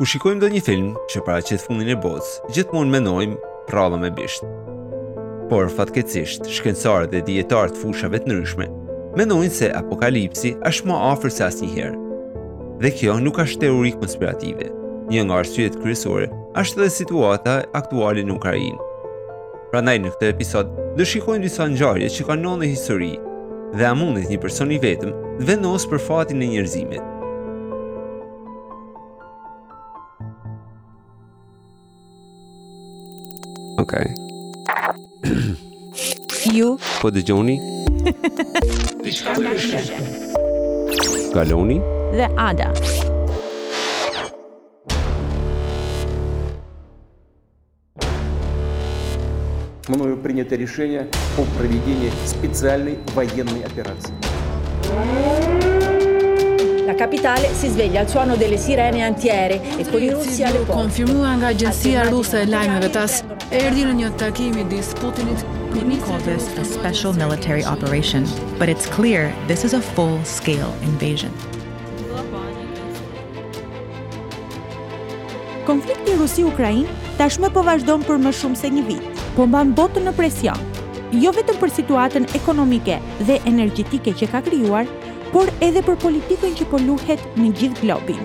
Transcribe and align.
Ku 0.00 0.06
shikojmë 0.08 0.40
do 0.40 0.48
një 0.48 0.60
film 0.64 0.86
që 1.12 1.20
para 1.26 1.42
të 1.44 1.58
fundin 1.60 1.90
e 1.92 1.94
botës, 2.02 2.28
gjithmonë 2.56 2.92
menojmë 2.94 3.48
prallë 3.68 3.98
me 4.00 4.08
bisht. 4.16 4.46
Por 5.50 5.68
fatkecisht, 5.76 6.48
shkencarë 6.56 7.10
dhe 7.12 7.20
dietarë 7.26 7.74
të 7.74 7.82
fushave 7.82 8.16
të 8.22 8.30
ndryshme 8.30 8.68
mendojnë 9.20 9.50
se 9.58 9.68
apokalipsi 9.82 10.54
është 10.70 10.88
më 10.88 10.96
afër 11.10 11.34
se 11.36 11.44
asnjëherë. 11.50 12.00
Dhe 12.80 12.94
kjo 12.96 13.18
nuk 13.26 13.42
është 13.44 13.60
teorik 13.66 14.00
konspirative. 14.00 14.70
Një 15.12 15.26
nga 15.28 15.42
arsyet 15.42 15.76
kryesore 15.82 16.30
është 16.64 16.80
edhe 16.80 16.90
situata 16.96 17.58
aktuale 17.82 18.24
në 18.24 18.38
Ukrainë. 18.40 18.88
Prandaj 19.74 19.98
në 20.00 20.14
këtë 20.16 20.32
episod 20.38 20.72
do 20.96 21.10
shikojmë 21.12 21.44
disa 21.44 21.68
ngjarje 21.76 22.08
që 22.16 22.30
kanë 22.32 22.56
në 22.56 22.72
histori 22.72 23.12
dhe 23.76 23.92
a 23.92 23.94
mundet 24.00 24.32
një 24.32 24.40
person 24.48 24.72
i 24.72 24.80
vetëm 24.80 25.12
të 25.42 25.52
vendosë 25.52 25.92
për 25.92 26.06
fatin 26.08 26.40
e 26.48 26.54
njerëzimit. 26.56 27.16
Ok. 33.80 33.92
Ju? 36.54 36.76
Po 37.00 37.10
dhe 37.10 37.22
gjoni? 37.22 37.56
Galoni? 41.34 41.80
Dhe 42.12 42.26
Ada. 42.36 42.72
мною 49.88 50.18
rishenja 50.22 50.56
решение 50.56 51.06
о 51.38 51.42
проведении 51.58 52.12
специальной 52.26 52.98
военной 53.14 53.64
операции. 53.64 54.14
La 56.86 56.94
capitale 56.94 57.48
si 57.54 57.68
sveglia 57.68 58.00
al 58.00 58.08
suono 58.08 58.36
delle 58.36 58.56
sirene 58.56 59.02
antiere 59.04 59.60
e 59.78 59.84
con 59.90 60.02
i 60.02 60.10
russi 60.10 60.42
al 60.44 60.64
confermua 60.66 61.34
nga 61.38 61.46
agenzia 61.48 62.08
russa 62.08 62.40
e 62.40 62.46
lajmeve 62.46 62.90
tas 62.90 63.24
erdhi 63.50 63.82
në 63.84 63.92
një 63.98 64.08
takim 64.20 64.54
i 64.62 64.64
disputinit 64.70 65.40
për 65.74 65.86
një 65.88 65.96
kodës 66.04 66.44
a 66.62 66.64
special 66.64 67.14
military 67.18 67.64
operation, 67.66 68.24
but 68.62 68.68
it's 68.70 68.86
clear 68.94 69.32
this 69.48 69.64
is 69.66 69.72
a 69.74 69.80
full 69.82 70.18
scale 70.24 70.68
invasion. 70.86 71.34
Konflikti 75.66 76.14
Rusi-Ukrain 76.20 76.86
tashmë 77.18 77.50
po 77.56 77.62
vazhdon 77.66 78.02
për 78.06 78.22
më 78.26 78.32
shumë 78.38 78.58
se 78.62 78.70
një 78.74 78.86
vit, 78.88 79.18
po 79.36 79.46
mban 79.50 79.74
botën 79.78 80.06
në 80.08 80.14
presion, 80.18 80.62
jo 81.24 81.34
vetëm 81.34 81.58
për 81.62 81.74
situatën 81.80 82.30
ekonomike 82.38 83.00
dhe 83.26 83.40
energjetike 83.50 84.14
që 84.22 84.30
ka 84.36 84.42
krijuar, 84.46 84.86
por 85.34 85.50
edhe 85.62 85.82
për 85.86 85.98
politikën 86.06 86.54
që 86.62 86.70
po 86.70 86.78
luhet 86.86 87.26
në 87.38 87.50
gjithë 87.60 87.82
globin. 87.84 88.22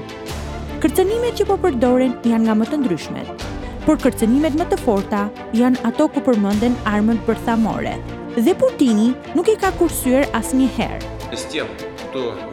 Kërcënimet 0.86 1.38
që 1.42 1.50
po 1.50 1.58
përdoren 1.66 2.14
janë 2.26 2.46
nga 2.48 2.56
më 2.62 2.70
të 2.72 2.80
ndryshmet, 2.84 3.46
por 3.86 3.97
kërcënimet 4.02 4.55
më 4.58 4.66
të 4.72 4.80
forta 4.81 5.25
janë 5.55 5.83
ato 5.88 6.09
ku 6.11 6.23
përmënden 6.25 6.75
armën 6.89 7.19
bërthamore. 7.28 7.97
Dhe 8.36 8.53
Putini 8.59 9.11
nuk 9.38 9.50
i 9.53 9.59
ka 9.61 9.72
kursyer 9.80 10.25
asni 10.38 10.67
herë. 10.78 11.14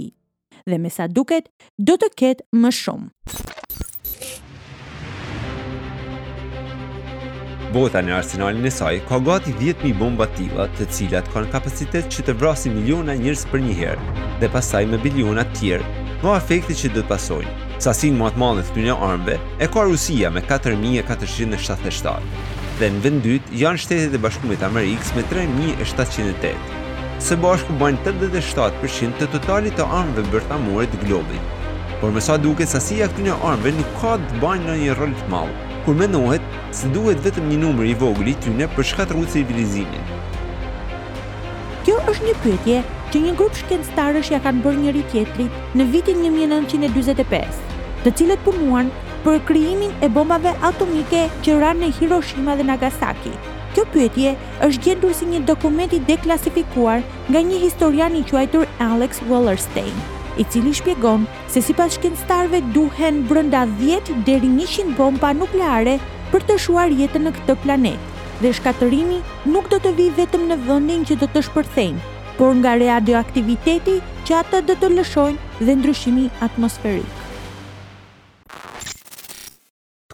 dhe 0.68 0.78
me 0.78 0.90
sa 0.90 1.06
duket, 1.08 1.48
do 1.88 1.96
të 1.96 2.08
ketë 2.20 2.44
më 2.62 2.70
shumë. 2.80 3.08
Bota 7.72 8.00
në 8.00 8.14
arsenalin 8.16 8.64
e 8.64 8.70
saj 8.72 8.94
ka 9.08 9.18
gati 9.26 9.52
10.000 9.58 9.92
bomba 10.00 10.26
tila 10.38 10.68
të 10.78 10.86
cilat 10.98 11.26
kanë 11.34 11.50
kapacitet 11.52 12.06
që 12.14 12.24
të 12.28 12.34
vrasin 12.40 12.72
miliona 12.78 13.16
njërës 13.20 13.42
për 13.50 13.64
një 13.66 13.76
herë 13.80 14.28
dhe 14.40 14.48
pasaj 14.54 14.84
me 14.92 15.00
biliona 15.04 15.44
tjerë, 15.58 15.84
më 16.22 16.36
efekti 16.38 16.76
që 16.80 16.92
dhëtë 16.94 17.10
pasojnë. 17.12 17.54
Sasin 17.84 18.16
më 18.18 18.30
atë 18.32 18.40
malën 18.42 18.66
të 18.74 18.86
një 18.86 18.96
armëve 19.08 19.36
e 19.62 19.68
ka 19.74 19.84
Rusia 19.86 20.32
me 20.34 20.40
4.477 20.48 22.40
dhe 22.80 22.88
në 22.94 23.04
vendyt 23.04 23.52
janë 23.60 23.84
shtetet 23.84 24.16
e 24.16 24.22
bashkumit 24.24 24.64
Amerikës 24.66 25.12
me 25.14 25.26
3.708 25.30 26.78
se 27.22 27.36
bashku 27.42 27.72
bajnë 27.80 28.02
87% 28.10 29.16
të 29.18 29.28
totalit 29.32 29.74
të 29.78 29.86
armëve 30.00 30.24
bërthamore 30.34 30.86
të 30.92 31.00
globit. 31.06 31.56
Por 32.00 32.12
me 32.14 32.22
sa 32.22 32.36
duket 32.38 32.70
sasia 32.70 33.08
këtyre 33.10 33.34
armëve 33.50 33.72
nuk 33.78 33.96
ka 34.02 34.12
të 34.26 34.38
bëjë 34.42 34.62
në 34.66 34.76
një 34.82 34.94
rol 35.00 35.16
të 35.22 35.30
madh, 35.32 35.56
kur 35.86 35.98
mendohet 35.98 36.60
se 36.80 36.90
duhet 36.94 37.24
vetëm 37.24 37.48
një 37.50 37.58
numër 37.64 37.90
i 37.92 37.96
vogël 38.04 38.30
i 38.34 38.36
tyre 38.44 38.68
për 38.76 38.88
shkatërruar 38.92 39.32
civilizimin. 39.34 40.06
Kjo 41.88 41.98
është 42.12 42.28
një 42.28 42.36
pyetje 42.44 42.78
që 43.12 43.24
një 43.26 43.34
grup 43.40 43.58
shkencëtarësh 43.62 44.32
ja 44.36 44.42
kanë 44.44 44.62
bërë 44.66 44.82
njëri 44.86 45.04
tjetrit 45.12 45.74
në 45.80 45.88
vitin 45.94 46.22
1945, 46.30 47.62
të 48.06 48.14
cilët 48.20 48.46
punuan 48.46 48.92
për 49.26 49.42
krijimin 49.50 49.92
e 50.06 50.12
bombave 50.18 50.54
atomike 50.70 51.26
që 51.42 51.58
ranë 51.64 51.86
në 51.88 51.94
Hiroshima 51.98 52.54
dhe 52.60 52.66
Nagasaki, 52.70 53.32
Kjo 53.76 53.84
pëtje 53.92 54.30
është 54.64 54.82
gjendur 54.84 55.12
si 55.14 55.26
një 55.28 55.40
dokument 55.48 55.92
i 55.92 55.98
deklasifikuar 56.08 57.02
nga 57.28 57.40
një 57.48 57.58
historian 57.64 58.14
i 58.16 58.22
quajtur 58.30 58.64
Alex 58.84 59.20
Wallerstein, 59.28 59.92
i 60.40 60.44
cili 60.44 60.72
shpjegon 60.76 61.26
se 61.52 61.60
si 61.64 61.74
pas 61.76 61.92
shkenstarve 61.98 62.62
duhen 62.76 63.20
brënda 63.28 63.66
10 63.82 64.12
deri 64.30 64.48
100 64.56 64.94
bomba 65.00 65.34
nukleare 65.36 65.98
për 66.32 66.46
të 66.48 66.58
shuar 66.64 66.94
jetën 67.02 67.28
në 67.28 67.34
këtë 67.40 67.58
planet, 67.66 68.16
dhe 68.40 68.54
shkaterimi 68.56 69.20
nuk 69.52 69.68
do 69.74 69.82
të 69.84 69.94
vi 70.00 70.08
vetëm 70.20 70.48
në 70.48 70.60
vëndin 70.68 71.04
që 71.10 71.20
do 71.22 71.28
të 71.34 71.44
shpërthejnë, 71.50 72.14
por 72.40 72.56
nga 72.62 72.76
radioaktiviteti 72.84 74.00
që 74.24 74.40
ata 74.42 74.64
do 74.70 74.78
të 74.80 74.94
lëshojnë 74.96 75.64
dhe 75.66 75.78
ndryshimi 75.80 76.28
atmosferit 76.48 77.17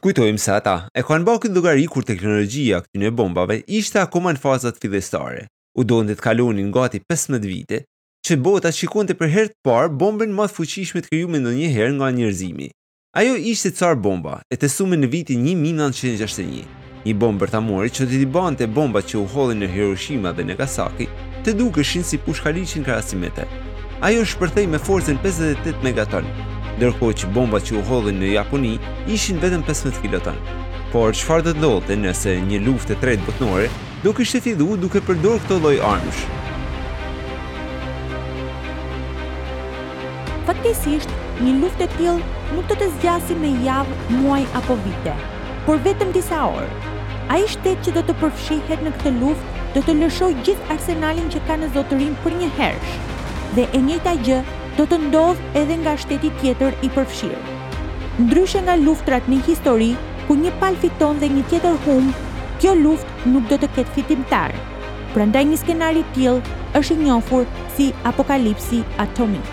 kujtojmë 0.05 0.41
se 0.45 0.53
ata 0.53 0.75
e 0.93 1.01
kanë 1.07 1.25
bërë 1.25 1.41
këtë 1.43 1.55
llogari 1.57 1.85
kur 1.89 2.05
teknologjia 2.05 2.83
këtyn 2.85 3.07
e 3.09 3.11
bombave 3.21 3.57
ishte 3.79 4.03
akoma 4.03 4.35
në 4.37 4.41
fazat 4.43 4.77
të 4.77 4.83
fillestare. 4.85 5.45
U 5.81 5.85
të 5.89 6.17
kalonin 6.27 6.69
gati 6.77 7.01
15 7.09 7.47
vite 7.53 7.81
që 8.27 8.37
bota 8.45 8.73
shikonte 8.73 9.17
për 9.17 9.29
herë 9.35 9.49
të 9.49 9.59
parë 9.65 9.95
bombën 10.01 10.33
më 10.37 10.47
të 10.51 10.55
fuqishme 10.59 11.01
të 11.03 11.11
krijuar 11.11 11.41
ndonjëherë 11.41 11.97
nga 11.97 12.11
njerëzimi. 12.19 12.69
Ajo 13.17 13.35
ishte 13.53 13.71
Tsar 13.71 13.97
Bomba, 13.97 14.41
e 14.53 14.57
testuar 14.57 14.91
në 14.99 15.09
vitin 15.13 15.41
1961. 15.47 16.65
Një 17.07 17.15
bombë 17.21 17.43
bërtamori 17.45 17.93
që 17.97 18.03
të 18.05 18.21
t'i 18.21 18.29
banë 18.35 18.59
të 18.61 18.69
bombat 18.77 19.05
që 19.09 19.21
u 19.23 19.27
hollin 19.33 19.61
në 19.61 19.69
Hiroshima 19.75 20.33
dhe 20.37 20.45
Nagasaki 20.49 21.07
të 21.45 21.53
dukeshin 21.61 22.05
si 22.05 22.17
pushkaliqin 22.19 22.83
karasimete, 22.87 23.45
ajo 24.05 24.25
përthej 24.37 24.67
me 24.69 24.77
forcën 24.87 25.17
58 25.25 25.81
megaton, 25.87 26.27
ndërko 26.77 27.07
që 27.21 27.29
bombat 27.37 27.63
që 27.65 27.77
u 27.81 27.85
hodhin 27.89 28.19
në 28.21 28.33
Japoni 28.35 28.73
ishin 29.17 29.39
vetëm 29.45 29.63
15 29.65 30.01
kiloton. 30.03 30.37
Por 30.93 31.15
qëfar 31.17 31.41
dhe 31.47 31.55
të 31.57 31.63
dolte 31.65 31.97
nëse 32.01 32.35
një 32.51 32.59
luft 32.67 32.93
e 32.93 32.97
tret 33.05 33.23
botnore 33.29 33.71
do 34.03 34.13
kështë 34.19 34.37
të 34.41 34.47
fidu 34.47 34.67
duke 34.83 35.01
përdor 35.09 35.41
këto 35.47 35.57
loj 35.65 35.79
armësh? 35.93 36.21
Fatkesisht, 40.51 41.17
një 41.47 41.55
luft 41.63 41.81
e 41.81 41.89
tjilë 41.97 42.53
nuk 42.53 42.69
të 42.69 42.77
të 42.85 42.91
zgjasi 42.99 43.39
me 43.41 43.55
javë, 43.71 43.97
muaj 44.21 44.43
apo 44.61 44.77
vite, 44.85 45.17
por 45.65 45.81
vetëm 45.89 46.13
disa 46.19 46.45
orë. 46.53 46.69
A 47.33 47.41
i 47.41 47.49
shtetë 47.57 47.81
që 47.89 47.97
do 47.97 48.05
të 48.11 48.19
përfshihet 48.21 48.85
në 48.85 48.93
këtë 48.99 49.17
luft 49.23 49.59
do 49.79 49.87
të 49.87 49.97
lëshoj 50.05 50.33
gjithë 50.45 50.71
arsenalin 50.77 51.33
që 51.33 51.45
ka 51.49 51.57
në 51.63 51.73
zotërin 51.79 52.13
për 52.27 52.39
një 52.43 52.53
hershë, 52.61 53.01
dhe 53.55 53.69
e 53.79 53.81
njëta 53.87 54.15
gjë 54.27 54.39
do 54.77 54.85
të 54.91 54.99
ndodh 55.09 55.41
edhe 55.61 55.77
nga 55.83 55.93
shteti 56.05 56.31
tjetër 56.43 56.75
i 56.87 56.91
përfshirë. 56.97 57.41
Ndryshe 58.27 58.61
nga 58.67 58.75
luftrat 58.83 59.29
në 59.31 59.41
histori, 59.49 59.91
ku 60.29 60.37
një 60.41 60.53
pal 60.61 60.77
fiton 60.83 61.19
dhe 61.23 61.31
një 61.35 61.45
tjetër 61.51 61.79
humb, 61.87 62.13
kjo 62.63 62.75
luftë 62.85 63.31
nuk 63.35 63.49
do 63.51 63.59
të 63.63 63.71
ketë 63.77 63.95
fitimtar. 63.97 64.55
Prandaj 65.15 65.45
një 65.53 65.59
skenari 65.61 66.03
tillë 66.15 66.59
është 66.79 66.97
i 66.97 67.05
njohur 67.05 67.45
si 67.77 67.93
apokalipsi 68.11 68.81
atomik. 69.05 69.53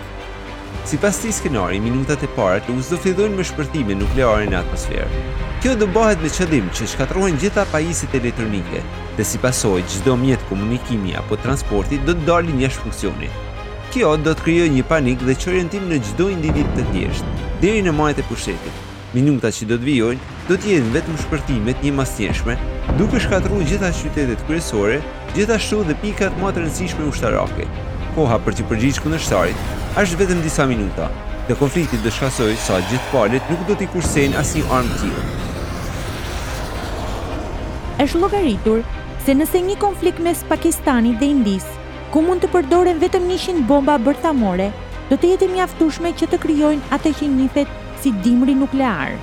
Si 0.89 0.97
pas 0.97 1.17
ti 1.21 1.29
skenari, 1.29 1.77
minutat 1.79 2.23
e 2.25 2.29
para 2.35 2.57
të 2.65 2.73
do 2.89 2.97
fidhojnë 3.03 3.37
me 3.37 3.43
shpërtime 3.45 3.93
nukleare 4.01 4.47
në 4.49 4.57
atmosferë. 4.63 5.25
Kjo 5.61 5.75
do 5.77 5.85
bëhet 5.97 6.23
me 6.25 6.31
qëdim 6.37 6.71
që 6.73 6.87
shkatrohen 6.95 7.37
gjitha 7.43 7.67
pajisit 7.75 8.15
elektronike, 8.17 8.81
dhe 9.17 9.27
si 9.31 9.37
pasoj, 9.45 9.77
gjithdo 9.91 10.17
mjetë 10.25 10.49
komunikimi 10.49 11.13
apo 11.21 11.37
transporti 11.45 12.01
do 12.07 12.17
të 12.17 12.25
dalin 12.31 12.57
njështë 12.63 12.81
funksionit, 12.87 13.50
Kjo 13.91 14.13
do 14.23 14.31
të 14.31 14.45
krijojë 14.45 14.71
një 14.71 14.83
panik 14.87 15.23
dhe 15.27 15.33
qëriën 15.35 15.67
tim 15.71 15.89
në 15.91 15.97
çdo 16.07 16.29
individ 16.31 16.67
të 16.77 16.85
thjesht, 16.93 17.27
deri 17.63 17.81
në 17.83 17.91
majt 17.91 18.21
e 18.21 18.23
pushetit. 18.23 18.75
Minuta 19.11 19.49
që 19.51 19.65
do 19.67 19.75
të 19.81 19.87
vijojnë, 19.87 20.29
do 20.47 20.55
të 20.55 20.69
jenë 20.71 20.93
vetëm 20.93 21.17
shpërtimet 21.23 21.83
një 21.83 21.91
mas 21.97 22.13
duke 22.99 23.19
shkatru 23.23 23.59
gjitha 23.67 23.91
qytetet 23.93 24.41
kryesore, 24.47 25.01
gjithashtu 25.35 25.83
dhe 25.87 25.95
pikat 26.01 26.31
më 26.41 26.49
të 26.51 26.59
rëndësishme 26.59 27.03
ushtarake. 27.07 27.67
Koha 28.15 28.37
për 28.43 28.53
që 28.57 28.63
përgjigj 28.69 28.99
kundërshtarit 29.03 29.55
është 30.01 30.17
vetëm 30.21 30.41
disa 30.43 30.65
minuta, 30.67 31.07
dhe 31.47 31.55
konfliktit 31.59 32.03
dhe 32.03 32.11
shkasoj 32.15 32.55
sa 32.59 32.79
gjithë 32.89 33.11
palët 33.13 33.51
nuk 33.51 33.63
do 33.69 33.75
t'i 33.79 33.87
kursen 33.93 34.35
asë 34.41 34.59
një 34.61 34.67
armë 34.79 34.95
tjetër. 35.01 35.25
është 38.03 38.17
llogaritur 38.19 38.79
se 39.25 39.31
nëse 39.35 39.61
një 39.69 39.75
konflikt 39.77 40.19
mes 40.19 40.43
Pakistanit 40.49 41.19
dhe 41.19 41.29
Indisë 41.35 41.80
ku 42.11 42.19
mund 42.27 42.43
të 42.43 42.47
përdoren 42.51 42.97
vetëm 43.01 43.25
njëshin 43.31 43.61
bomba 43.67 43.93
bërthamore, 44.05 44.67
do 45.09 45.15
të 45.17 45.27
jetë 45.33 45.47
mjaftushme 45.53 46.09
që 46.21 46.27
të 46.33 46.37
kryojnë 46.45 46.89
atë 46.95 47.11
që 47.19 47.27
njëfet 47.35 47.71
si 48.03 48.11
dimri 48.25 48.55
nuklear. 48.61 49.13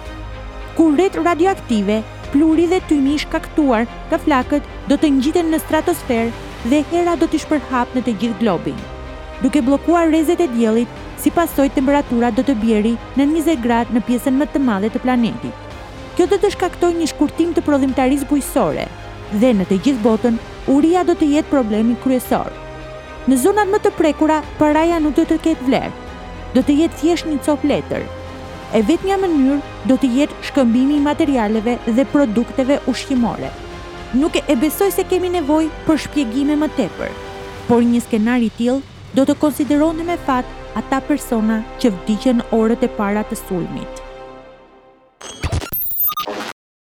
Kur 0.76 0.94
rrët 0.96 1.18
radioaktive, 1.20 1.98
pluri 2.32 2.64
dhe 2.70 2.78
tymi 2.88 3.16
i 3.18 3.26
kaktuar 3.34 3.84
ka 4.10 4.16
flakët 4.24 4.64
do 4.88 4.96
të 5.00 5.10
ngjiten 5.18 5.52
në 5.52 5.60
stratosferë 5.66 6.70
dhe 6.72 6.78
hera 6.92 7.16
do 7.20 7.28
të 7.28 7.42
shpërhap 7.44 7.92
në 7.96 8.02
të 8.08 8.14
gjithë 8.22 8.40
globin. 8.40 8.78
Duke 9.42 9.62
blokuar 9.66 10.08
rezet 10.14 10.40
e 10.42 10.46
djelit, 10.56 10.88
si 11.22 11.30
pasoj 11.30 11.68
temperaturat 11.76 12.34
do 12.38 12.42
të 12.46 12.54
bjeri 12.62 12.92
në 13.20 13.26
20 13.34 13.58
gradë 13.64 13.96
në 13.98 14.04
pjesën 14.08 14.38
më 14.40 14.46
të 14.52 14.62
madhe 14.70 14.88
të 14.94 15.02
planetit. 15.02 15.74
Kjo 16.16 16.26
do 16.30 16.38
të 16.40 16.50
shkaktoj 16.56 16.92
një 16.96 17.10
shkurtim 17.12 17.52
të 17.56 17.66
prodhimtarisë 17.68 18.30
bujësore 18.32 18.86
dhe 19.42 19.52
në 19.60 19.68
të 19.70 19.80
gjithë 19.86 20.04
botën, 20.08 20.40
uria 20.74 21.04
do 21.10 21.14
të 21.18 21.28
jetë 21.36 21.52
problemi 21.52 21.94
kryesor. 22.06 22.48
Në 23.28 23.36
zonat 23.42 23.68
më 23.68 23.78
të 23.84 23.90
prekura, 23.92 24.36
paraja 24.56 24.96
nuk 25.04 25.12
do 25.18 25.24
të 25.28 25.36
ketë 25.44 25.66
vlerë, 25.66 25.88
do 26.54 26.62
të 26.64 26.74
jetë 26.78 26.98
thjesht 27.02 27.26
një 27.28 27.36
copë 27.44 27.68
letër. 27.68 28.04
E 28.72 28.78
vetë 28.88 29.04
një 29.10 29.18
mënyrë 29.20 29.58
do 29.90 29.96
të 30.00 30.08
jetë 30.14 30.38
shkëmbimi 30.48 30.94
i 30.96 31.02
materialeve 31.04 31.74
dhe 31.98 32.06
produkteve 32.12 32.78
ushqimore. 32.88 33.50
Nuk 34.16 34.38
e 34.40 34.56
besoj 34.62 34.88
se 34.96 35.04
kemi 35.10 35.28
nevoj 35.34 35.66
për 35.84 36.00
shpjegime 36.06 36.56
më 36.62 36.70
tepër, 36.78 37.12
por 37.68 37.84
një 37.90 38.00
skenari 38.06 38.48
tillë 38.62 39.12
do 39.20 39.26
të 39.28 39.36
konsideronë 39.44 40.08
me 40.08 40.16
fatë 40.30 40.72
ata 40.80 41.02
persona 41.10 41.58
që 41.84 41.92
vdikën 41.98 42.40
orët 42.62 42.88
e 42.88 42.92
para 42.96 43.26
të 43.28 43.36
sulmit. 43.42 44.02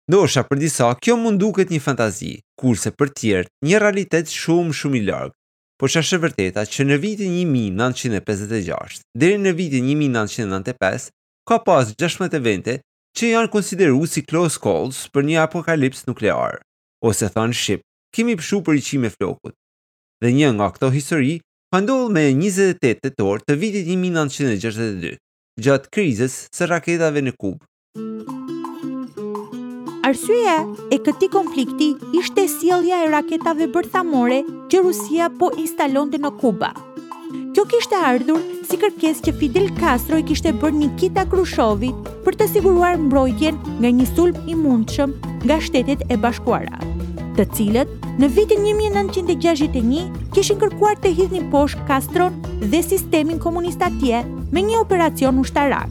Ndosha 0.07 0.47
për 0.47 0.63
disa, 0.63 0.95
kjo 1.03 1.19
mundu 1.19 1.51
këtë 1.59 1.75
një 1.75 1.83
fantazi, 1.89 2.33
kurse 2.55 2.95
për 2.95 3.11
tjertë 3.19 3.55
një 3.71 3.83
realitet 3.87 4.31
shumë 4.39 4.79
shumë 4.79 5.01
i 5.03 5.05
largë 5.11 5.35
por 5.81 5.89
që 5.89 6.03
është 6.05 6.17
vërteta 6.21 6.61
që 6.69 6.83
në 6.87 6.95
vitin 7.01 7.31
1956 7.49 8.99
dhe 9.17 9.31
në 9.41 9.51
vitin 9.57 9.87
1995 9.89 11.07
ka 11.49 11.57
pas 11.65 11.87
16 12.03 12.35
evente 12.37 12.75
që 13.17 13.31
janë 13.31 13.49
konsideru 13.55 14.03
si 14.07 14.21
close 14.29 14.61
calls 14.61 14.99
për 15.15 15.25
një 15.29 15.39
apokalips 15.47 16.05
nuklear, 16.05 16.59
ose 17.01 17.31
thënë 17.33 17.57
Shqip, 17.57 17.81
kemi 18.13 18.37
pëshu 18.39 18.61
për 18.67 18.77
i 18.77 18.85
qime 18.91 19.09
flokut. 19.17 19.57
Dhe 20.21 20.29
një 20.37 20.51
nga 20.59 20.69
këto 20.75 20.91
histori, 20.93 21.33
pandohull 21.73 22.13
me 22.13 22.27
28 22.29 23.01
të 23.01 23.13
torë 23.17 23.47
të 23.49 23.57
vitit 23.63 23.89
1962, 23.89 25.17
gjatë 25.65 25.91
krizës 25.97 26.37
së 26.53 26.69
raketave 26.75 27.25
në 27.25 27.33
Kubë. 27.41 28.37
Arsyeja 30.11 30.57
e 30.91 30.97
këtij 30.99 31.29
konflikti 31.31 31.85
ishte 32.19 32.43
sjellja 32.51 32.97
e 33.05 33.11
raketave 33.15 33.67
bërthamore 33.71 34.39
që 34.71 34.81
Rusia 34.87 35.29
po 35.39 35.47
instalonte 35.63 36.19
në 36.19 36.31
Kuba. 36.41 36.71
Kjo 37.55 37.63
kishte 37.71 37.95
ardhur 38.09 38.41
si 38.67 38.75
kërkesë 38.81 39.23
që 39.29 39.33
Fidel 39.39 39.69
Castro 39.79 40.19
i 40.19 40.25
kishte 40.31 40.51
bërë 40.63 40.79
Nikita 40.81 41.23
Krushovit 41.31 42.11
për 42.25 42.37
të 42.41 42.49
siguruar 42.55 42.99
mbrojtjen 43.05 43.61
nga 43.77 43.91
një 44.01 44.09
sulm 44.11 44.43
i 44.51 44.57
mundshëm 44.65 45.15
nga 45.47 45.61
Shtetet 45.63 46.03
e 46.11 46.19
Bashkuara, 46.25 46.81
të 47.39 47.47
cilët 47.55 47.95
në 48.19 48.31
vitin 48.35 48.67
1961 48.73 50.25
kishin 50.35 50.59
kërkuar 50.59 50.99
të 50.99 51.13
hidhnin 51.21 51.47
poshtë 51.55 51.87
Castron 51.87 52.35
dhe 52.67 52.83
sistemin 52.89 53.39
komunista 53.47 53.87
atje 53.87 54.25
me 54.51 54.65
një 54.67 54.83
operacion 54.83 55.39
ushtarak 55.39 55.87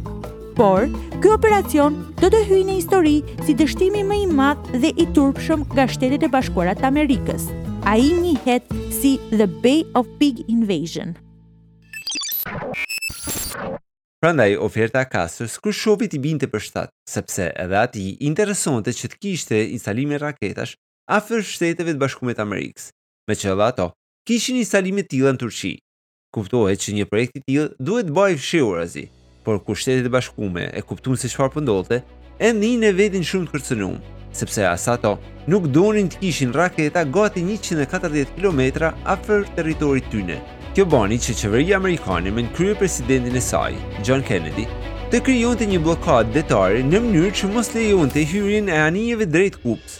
por, 0.60 0.82
ky 1.24 1.30
operacion 1.32 1.94
do 2.20 2.28
të 2.28 2.38
hyjë 2.44 2.64
në 2.68 2.74
histori 2.76 3.12
si 3.46 3.54
dështimi 3.56 4.02
më 4.04 4.16
i 4.20 4.24
madh 4.28 4.66
dhe 4.82 4.90
i 5.00 5.06
turpshëm 5.16 5.62
nga 5.72 5.86
Shtetet 5.88 6.26
e 6.26 6.28
Bashkuara 6.28 6.74
të 6.76 6.84
Amerikës. 6.84 7.46
Ai 7.88 8.02
njihet 8.12 8.66
si 8.92 9.14
The 9.32 9.46
Bay 9.64 9.78
of 9.96 10.10
Pig 10.20 10.42
Invasion. 10.52 11.14
Prandaj 14.20 14.58
oferta 14.66 15.06
Kasës 15.08 15.54
Krushovi 15.64 16.10
i 16.12 16.20
binte 16.20 16.50
për 16.52 16.62
shtatë, 16.66 16.94
sepse 17.08 17.46
edhe 17.64 17.78
ati 17.80 18.04
interesonte 18.28 18.92
që 18.98 19.10
të 19.14 19.20
kishte 19.22 19.60
instalime 19.78 20.18
raketash 20.20 20.74
afër 21.16 21.40
Shteteve 21.54 21.94
të 21.96 22.02
Bashkuara 22.04 22.36
të 22.36 22.44
Amerikës. 22.44 22.90
Me 23.32 23.38
edhe 23.40 23.56
ato, 23.70 23.88
kishin 24.28 24.60
instalime 24.60 25.06
të 25.06 25.10
tilla 25.14 25.32
në 25.32 25.40
Turqi. 25.40 25.72
Kuptohet 26.36 26.84
që 26.84 26.98
një 27.00 27.08
projekt 27.08 27.40
i 27.40 27.42
tillë 27.48 27.80
duhet 27.80 28.12
bëj 28.12 28.36
u 28.60 28.70
razi, 28.76 29.06
por 29.44 29.58
kur 29.64 29.74
shtetet 29.76 30.06
e 30.06 30.12
bashkume 30.12 30.62
e 30.74 30.80
kuptun 30.82 31.16
se 31.20 31.28
qëfar 31.32 31.50
pëndote, 31.54 32.00
po 32.00 32.44
e 32.44 32.50
ndinë 32.56 32.90
e 32.90 32.96
vetin 33.00 33.24
shumë 33.24 33.48
të 33.48 33.54
kërcënum, 33.54 33.96
sepse 34.36 34.64
as 34.68 34.84
ato 34.92 35.14
nuk 35.50 35.68
donin 35.74 36.08
të 36.12 36.20
kishin 36.22 36.52
raketa 36.56 37.04
gati 37.14 37.42
140 37.42 38.34
km 38.36 38.62
afër 39.14 39.46
territorit 39.56 40.10
tyne. 40.12 40.40
Kjo 40.74 40.84
bani 40.86 41.18
që 41.18 41.34
qeveria 41.40 41.80
Amerikane 41.80 42.30
me 42.30 42.44
në 42.46 42.52
krye 42.56 42.76
presidentin 42.78 43.36
e 43.36 43.42
saj, 43.42 43.74
John 44.06 44.22
Kennedy, 44.22 44.68
të 45.10 45.18
kryon 45.26 45.58
të 45.58 45.66
një 45.72 45.80
blokat 45.82 46.30
detare 46.36 46.84
në 46.86 47.00
mënyrë 47.02 47.32
që 47.40 47.50
mos 47.50 47.72
lejon 47.74 48.12
të 48.12 48.28
hyrin 48.30 48.70
e 48.70 48.78
anijeve 48.84 49.26
drejt 49.26 49.58
kupës. 49.64 49.98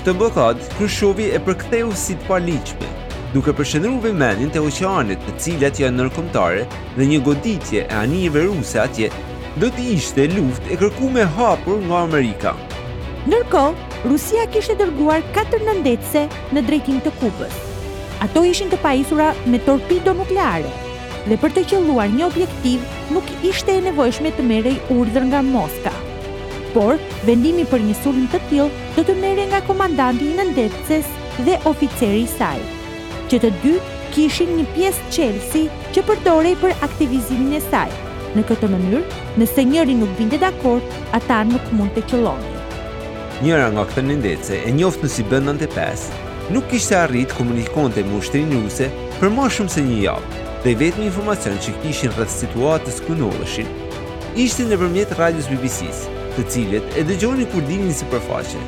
Këtë 0.00 0.16
blokat, 0.18 0.64
kryshovi 0.78 1.30
e 1.36 1.44
përktheu 1.46 1.92
si 1.94 2.16
të 2.18 2.26
parliqme, 2.26 2.88
duke 3.30 3.52
përshëndru 3.58 3.98
vëmendin 4.02 4.48
të 4.50 4.60
oqeanit 4.66 5.20
të 5.26 5.32
cilat 5.44 5.78
janë 5.78 5.96
nërkomtare 6.00 6.64
dhe 6.96 7.04
një 7.10 7.18
goditje 7.26 7.82
e 7.84 7.98
anijeve 8.02 8.40
ruse 8.48 8.78
atje, 8.82 9.10
do 9.62 9.68
të 9.76 9.84
ishte 9.94 10.24
luft 10.34 10.66
e 10.70 10.78
me 11.14 11.22
hapur 11.36 11.78
nga 11.86 11.98
Amerika. 12.06 12.54
Nërko, 13.30 13.62
Rusia 14.10 14.46
kishte 14.50 14.74
dërguar 14.74 15.22
4 15.36 15.60
nëndetse 15.68 16.26
në 16.54 16.64
drejtim 16.66 16.98
të 17.04 17.10
kupës. 17.20 17.54
Ato 18.24 18.42
ishin 18.44 18.68
të 18.70 18.78
pajisura 18.82 19.32
me 19.46 19.58
torpido 19.58 20.12
nukleare, 20.14 20.72
dhe 21.28 21.36
për 21.36 21.50
të 21.52 21.64
qëlluar 21.70 22.08
një 22.12 22.26
objektiv 22.26 22.80
nuk 23.14 23.30
ishte 23.44 23.76
e 23.78 23.84
nevojshme 23.86 24.32
të 24.36 24.42
merej 24.42 24.74
urdhër 24.90 25.24
nga 25.30 25.42
Moska. 25.44 25.94
Por, 26.74 26.96
vendimi 27.26 27.62
për 27.64 27.80
një 27.88 27.94
sulm 28.02 28.26
të 28.32 28.40
tillë 28.50 28.92
do 28.98 29.04
të 29.06 29.18
merrej 29.22 29.48
nga 29.52 29.62
komandanti 29.70 30.28
i 30.32 30.34
nëndërcës 30.38 31.14
dhe 31.46 31.60
oficeri 31.72 32.24
i 32.26 32.28
saj 32.36 32.60
që 33.30 33.38
të 33.44 33.50
dy 33.62 33.72
kishin 34.14 34.48
një 34.58 34.62
pjesë 34.74 35.04
qelsi 35.14 35.60
që 35.94 36.02
përdorej 36.08 36.56
për 36.62 36.80
aktivizimin 36.86 37.52
e 37.60 37.60
saj. 37.62 37.92
Në 38.34 38.42
këtë 38.48 38.70
mënyrë, 38.72 39.02
nëse 39.42 39.64
njëri 39.70 39.94
nuk 40.00 40.10
binte 40.18 40.38
dakord, 40.42 40.88
ata 41.18 41.40
nuk 41.46 41.68
mund 41.78 41.94
të 41.94 42.02
qëllonin. 42.10 42.56
Njëra 43.44 43.68
nga 43.76 43.84
këto 43.90 44.04
ndërtese 44.06 44.58
e 44.66 44.74
njoftë 44.78 45.04
në 45.06 45.12
si 45.14 45.24
B95 45.30 46.10
nuk 46.56 46.66
kishte 46.72 46.98
arrit 47.04 47.34
komunikonte 47.38 48.02
me 48.06 48.18
ushtrinë 48.18 48.58
ruse 48.64 48.90
për 49.20 49.32
më 49.38 49.48
shumë 49.56 49.74
se 49.76 49.86
një 49.86 50.00
javë. 50.08 50.44
Dhe 50.64 50.74
vetëm 50.82 51.06
informacion 51.06 51.56
që 51.64 51.78
kishin 51.84 52.12
rreth 52.16 52.34
situatës 52.34 52.98
ku 53.06 53.16
ndodheshin 53.16 53.70
ishte 54.44 54.66
nëpërmjet 54.68 55.14
radios 55.18 55.48
BBC-s, 55.50 56.02
të 56.36 56.44
cilët 56.52 56.98
e 57.00 57.06
dëgjonin 57.08 57.48
kur 57.54 57.64
dini 57.70 57.88
në 57.90 57.96
sipërfaqe. 58.02 58.60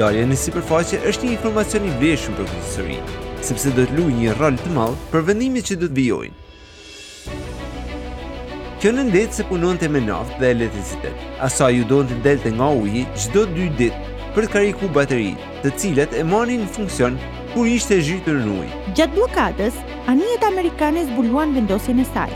Dalja 0.00 0.24
në 0.30 0.40
sipërfaqe 0.46 1.02
është 1.10 1.28
një 1.28 1.36
informacion 1.38 1.86
i 1.86 1.92
vlefshëm 2.00 2.40
për 2.40 2.48
këtë 2.50 3.22
sepse 3.46 3.70
do 3.76 3.84
të 3.86 3.94
luajë 3.94 4.18
një 4.24 4.32
rol 4.40 4.56
të 4.58 4.72
madh 4.74 4.96
për 5.12 5.22
vendimet 5.28 5.66
që 5.68 5.76
do 5.78 5.86
të 5.90 5.96
vijojnë. 6.00 6.42
Kjo 8.82 8.92
në 8.96 9.04
ndetë 9.10 9.36
se 9.36 9.46
punon 9.50 9.78
të 9.80 9.88
me 9.94 10.02
naftë 10.04 10.40
dhe 10.40 10.48
elektricitet, 10.56 11.22
asaj 11.46 11.72
ju 11.78 11.84
do 11.92 12.00
në 12.02 12.10
të 12.12 12.18
delte 12.26 12.50
nga 12.56 12.66
uji 12.80 13.04
gjdo 13.14 13.44
2 13.54 13.68
ditë 13.78 14.18
për 14.34 14.46
të 14.48 14.52
kariku 14.56 14.90
bateri, 14.98 15.30
të 15.62 15.72
cilat 15.80 16.14
e 16.18 16.26
marrin 16.32 16.62
në 16.64 16.72
funksion 16.76 17.16
kur 17.54 17.70
ishte 17.70 17.98
e 18.00 18.04
zhytë 18.08 18.34
në 18.42 18.58
uji. 18.58 18.82
Gjatë 18.98 19.16
blokatës, 19.16 19.78
anijet 20.12 20.44
Amerikane 20.50 21.06
zbuluan 21.12 21.54
vendosin 21.56 22.02
e 22.02 22.06
saj 22.12 22.30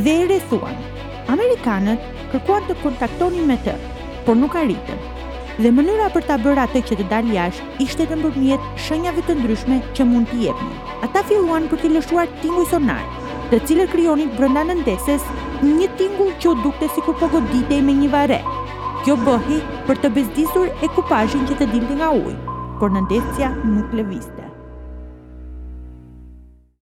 dhe 0.00 0.16
e 0.18 0.26
rethuan. 0.32 0.78
Amerikanët 1.34 2.10
kërkuan 2.32 2.66
të 2.70 2.80
kontaktonin 2.84 3.46
me 3.50 3.60
të, 3.68 3.76
por 4.26 4.36
nuk 4.40 4.56
arritën 4.60 5.13
dhe 5.62 5.70
mënyra 5.74 6.08
për 6.10 6.24
ta 6.28 6.34
bërë 6.42 6.62
atë 6.66 6.80
që 6.88 6.96
të 6.98 7.04
dalë 7.10 7.34
jashtë 7.36 7.82
ishte 7.84 8.04
të 8.10 8.16
mbërmjet 8.18 8.64
shenjave 8.86 9.22
të 9.28 9.36
ndryshme 9.38 9.76
që 9.96 10.06
mund 10.10 10.26
t'i 10.30 10.46
jepni. 10.46 10.78
Ata 11.06 11.22
filluan 11.28 11.68
për 11.70 11.82
t'i 11.82 11.90
lëshuar 11.92 12.30
tingull 12.42 12.66
sonar, 12.70 13.02
të 13.52 13.60
cilë 13.68 13.86
krijonin 13.92 14.32
brënda 14.38 14.64
në 14.70 14.76
ndeses 14.80 15.22
një 15.62 15.86
tingull 16.00 16.32
që 16.42 16.56
dukte 16.64 16.88
si 16.94 17.04
kur 17.06 17.14
po 17.20 17.28
me 17.30 17.94
një 18.00 18.08
vare. 18.16 18.40
Kjo 19.04 19.14
bëhi 19.26 19.60
për 19.86 19.96
të 20.02 20.08
bezdisur 20.16 20.68
ekupajin 20.82 21.46
që 21.48 21.54
të 21.60 21.66
dilti 21.74 21.94
nga 22.00 22.10
ujë, 22.10 22.36
por 22.80 22.90
në 22.90 23.00
ndesja 23.06 23.52
nuk 23.64 23.92
lëviste. 23.94 24.42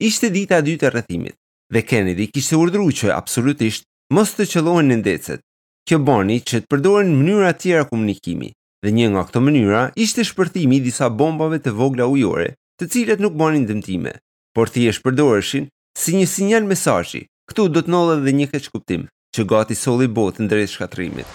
Ishte 0.01 0.31
dita 0.31 0.57
a 0.59 0.63
dytë 0.63 0.87
e 0.87 0.91
rëthimit, 0.95 1.35
dhe 1.73 1.83
Kennedy 1.83 2.27
kishte 2.29 2.57
urdru 2.57 2.87
që 2.93 3.11
absolutisht 3.17 3.89
mos 4.15 4.35
të 4.37 4.47
qëllohen 4.53 4.89
në 4.93 5.01
ndecet, 5.01 5.41
kjo 5.89 5.99
boni 6.07 6.39
që 6.45 6.61
të 6.63 6.71
përdojnë 6.71 7.17
mënyra 7.17 7.53
tjera 7.57 7.85
komunikimi, 7.89 8.53
dhe 8.85 8.93
një 8.97 9.07
nga 9.13 9.23
këto 9.29 9.41
mënyra 9.45 9.81
ishte 10.07 10.25
shpërthimi 10.25 10.77
i 10.79 10.85
disa 10.87 11.11
bombave 11.23 11.59
të 11.65 11.75
vogla 11.77 12.07
ujore, 12.09 12.53
të 12.81 12.87
cilat 12.93 13.21
nuk 13.23 13.37
bënin 13.41 13.67
dëmtime, 13.69 14.13
por 14.57 14.73
thjesht 14.73 15.05
përdoreshin 15.05 15.67
si 16.01 16.15
një 16.17 16.27
sinjal 16.35 16.69
mesazhi. 16.73 17.27
Ktu 17.51 17.65
do 17.75 17.81
të 17.83 17.91
ndodhte 17.91 18.21
edhe 18.23 18.33
një 18.39 18.45
keq 18.53 18.67
kuptim 18.71 19.07
që 19.37 19.45
gati 19.53 19.75
solli 19.81 20.07
botën 20.19 20.47
drejt 20.53 20.71
shkatrimit. 20.73 21.27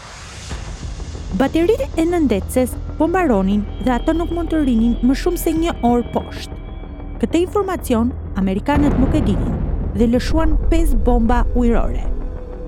Bateritë 1.41 1.89
e 1.99 2.05
nëndetëses 2.13 2.77
po 3.01 3.09
mbaronin 3.11 3.65
dhe 3.83 3.91
ato 3.97 4.15
nuk 4.15 4.31
mund 4.37 4.53
të 4.55 4.63
rinin 4.63 4.95
më 5.03 5.17
shumë 5.21 5.41
se 5.43 5.51
një 5.59 5.75
orë 5.91 6.07
poshtë. 6.15 6.61
Këte 7.19 7.43
informacion, 7.43 8.15
Amerikanët 8.39 8.95
nuk 9.01 9.15
e 9.19 9.25
dinin 9.27 9.59
dhe 9.99 10.07
lëshuan 10.15 10.55
5 10.71 10.95
bomba 11.03 11.43
ujrore. 11.51 12.05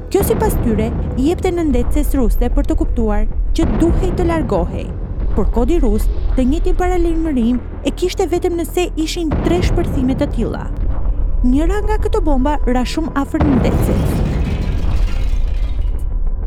Kjo 0.08 0.22
si 0.24 0.36
pas 0.40 0.54
tyre, 0.64 0.86
i 1.20 1.24
jep 1.28 1.42
të 1.44 1.50
nëndetës 1.58 2.14
ruste 2.16 2.48
për 2.56 2.64
të 2.70 2.76
kuptuar 2.80 3.26
që 3.58 3.66
duhej 3.82 4.14
të 4.16 4.26
largohej. 4.30 4.86
Por 5.36 5.50
kodi 5.56 5.82
rus 5.84 6.06
të 6.38 6.46
njëti 6.52 6.72
paralimërim 6.80 7.58
e 7.84 7.92
kishte 8.00 8.28
vetëm 8.34 8.56
nëse 8.62 8.86
ishin 9.04 9.28
tre 9.44 9.58
shpërthimet 9.68 10.22
të 10.24 10.30
tila. 10.38 10.62
Njëra 11.44 11.82
nga 11.90 12.00
këto 12.06 12.22
bomba 12.30 12.56
ra 12.72 12.86
shumë 12.88 13.12
afer 13.20 13.44
nëndetës. 13.44 14.10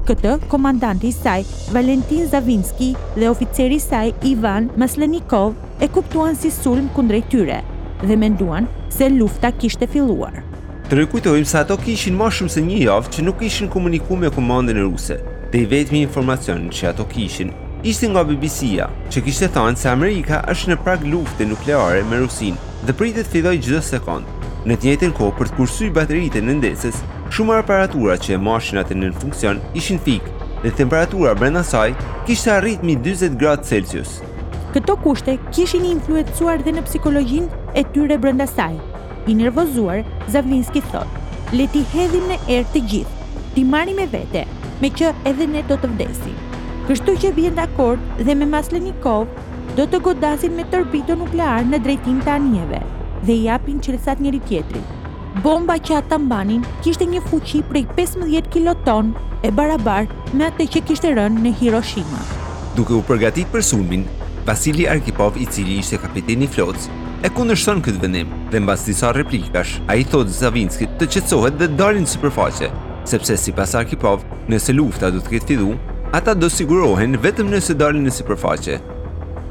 Këtë, 0.08 0.38
komandanti 0.48 1.12
saj, 1.12 1.42
Valentin 1.76 2.24
Zavinski 2.32 2.94
dhe 3.20 3.28
oficeri 3.28 3.76
saj, 3.78 4.14
Ivan 4.32 4.72
Maslenikov, 4.80 5.52
e 5.84 5.88
kuptuan 5.92 6.32
si 6.34 6.48
sulm 6.50 6.88
kundrejtyre 6.96 7.60
dhe 8.08 8.16
menduan 8.16 8.72
se 8.88 9.10
lufta 9.12 9.52
kishte 9.52 9.84
filluar. 9.86 10.48
Të 10.90 10.96
rekujtojmë 10.98 11.46
se 11.46 11.58
ato 11.62 11.76
kishin 11.78 12.16
më 12.18 12.26
shumë 12.36 12.50
se 12.50 12.60
një 12.66 12.76
javë 12.86 13.10
që 13.14 13.22
nuk 13.22 13.42
ishin 13.46 13.68
komunikuar 13.70 14.18
me 14.24 14.30
komandën 14.34 14.80
ruse. 14.82 15.20
Dhe 15.52 15.60
i 15.62 15.68
vetmi 15.72 16.00
informacion 16.06 16.64
që 16.78 16.88
ato 16.90 17.04
kishin 17.12 17.52
ishte 17.90 18.08
nga 18.10 18.24
BBC-a, 18.26 18.88
që 19.12 19.22
kishte 19.24 19.46
thënë 19.54 19.78
se 19.78 19.86
Amerika 19.92 20.40
është 20.54 20.72
në 20.72 20.78
prag 20.82 21.06
lufte 21.12 21.46
nukleare 21.46 22.02
me 22.10 22.18
Rusinë 22.24 22.66
dhe 22.88 22.96
pritet 22.98 23.30
të 23.30 23.36
fillojë 23.36 23.62
çdo 23.68 23.84
sekond. 23.92 24.26
Në 24.66 24.76
të 24.80 24.90
njëjtën 24.90 25.14
kohë, 25.20 25.36
për 25.38 25.52
të 25.52 25.56
kursyer 25.60 25.94
bateritë 26.00 26.42
e 26.42 26.44
nëndesës, 26.48 26.98
shumë 27.38 27.60
aparatura 27.62 28.18
që 28.26 28.34
e 28.34 28.42
moshin 28.50 28.82
atë 28.82 28.98
në 28.98 29.14
funksion 29.22 29.62
ishin 29.78 30.02
fik 30.10 30.26
dhe 30.66 30.74
temperatura 30.84 31.38
brenda 31.38 31.62
saj 31.72 31.90
kishte 32.26 32.50
arritur 32.58 32.90
mi 32.90 32.98
40 33.10 33.38
gradë 33.38 33.70
Celsius. 33.72 34.18
Këto 34.74 34.98
kushte 35.06 35.38
kishin 35.54 35.86
influencuar 35.94 36.64
dhe 36.66 36.74
në 36.80 36.88
psikologjinë 36.90 37.66
e 37.78 37.86
tyre 37.94 38.18
brenda 38.18 38.46
saj. 38.58 38.74
I 39.30 39.34
nervozuar, 39.40 40.02
Zavinski 40.34 40.80
thot, 40.92 41.18
le 41.54 41.66
ti 41.72 41.80
hedhim 41.92 42.24
në 42.32 42.36
erë 42.54 42.68
të 42.74 42.80
gjithë, 42.92 43.42
ti 43.54 43.62
marim 43.72 43.98
e 44.02 44.06
vete, 44.14 44.40
me 44.82 44.90
që 45.00 45.12
edhe 45.30 45.46
ne 45.52 45.60
do 45.68 45.76
të 45.78 45.90
vdesim. 45.92 46.34
Kështu 46.88 47.14
që 47.22 47.30
vjen 47.36 47.54
dhe 47.58 47.62
akord 47.68 48.22
dhe 48.26 48.34
me 48.38 48.48
Maslenikov, 48.52 49.28
do 49.78 49.84
të 49.90 50.00
godasin 50.08 50.56
me 50.58 50.64
tërbito 50.72 51.14
nuklear 51.20 51.66
në 51.70 51.78
drejtim 51.84 52.16
të 52.26 52.32
anjeve 52.36 52.80
dhe 53.28 53.34
i 53.36 53.44
japin 53.44 53.78
qërësat 53.84 54.22
njëri 54.24 54.40
tjetrit. 54.48 54.96
Bomba 55.44 55.76
që 55.88 55.98
ata 56.00 56.18
mbanin 56.18 56.64
kishte 56.84 57.06
një 57.06 57.20
fuqi 57.30 57.60
prej 57.70 57.84
15 57.98 58.48
kiloton 58.54 59.12
e 59.46 59.52
barabar 59.60 60.08
me 60.34 60.48
atë 60.50 60.66
që 60.74 60.82
kishte 60.90 61.12
rënë 61.20 61.44
në 61.46 61.52
Hiroshima. 61.60 62.24
Duke 62.74 62.96
u 62.98 63.04
përgatit 63.12 63.52
për 63.54 63.62
sulmin, 63.68 64.08
Vasili 64.48 64.88
Arkipov, 64.90 65.38
i 65.38 65.46
cili 65.46 65.76
ishte 65.82 65.98
kapiteni 66.02 66.48
flotës, 66.50 66.88
e 67.24 67.30
kundërshton 67.36 67.82
këtë 67.84 68.00
vendim. 68.00 68.30
Dhe 68.52 68.60
mbas 68.64 68.86
disa 68.88 69.10
replikash, 69.16 69.78
a 69.92 69.96
i 70.00 70.04
thotë 70.08 70.32
Zavinski 70.38 70.86
të 71.00 71.08
qetsohet 71.14 71.58
dhe 71.60 71.68
dalin 71.80 72.06
në 72.06 72.12
sipërfaqe, 72.14 72.70
sepse 73.10 73.36
si 73.40 73.52
pas 73.56 73.74
Arkipov, 73.78 74.24
nëse 74.50 74.72
lufta 74.76 75.10
du 75.12 75.20
të 75.22 75.34
këtë 75.34 75.50
fidu, 75.52 75.74
ata 76.16 76.32
do 76.34 76.48
sigurohen 76.50 77.18
vetëm 77.20 77.50
nëse 77.52 77.76
dalin 77.76 78.06
në 78.08 78.14
sipërfaqe. 78.20 78.78
përfaqe. 78.80 78.98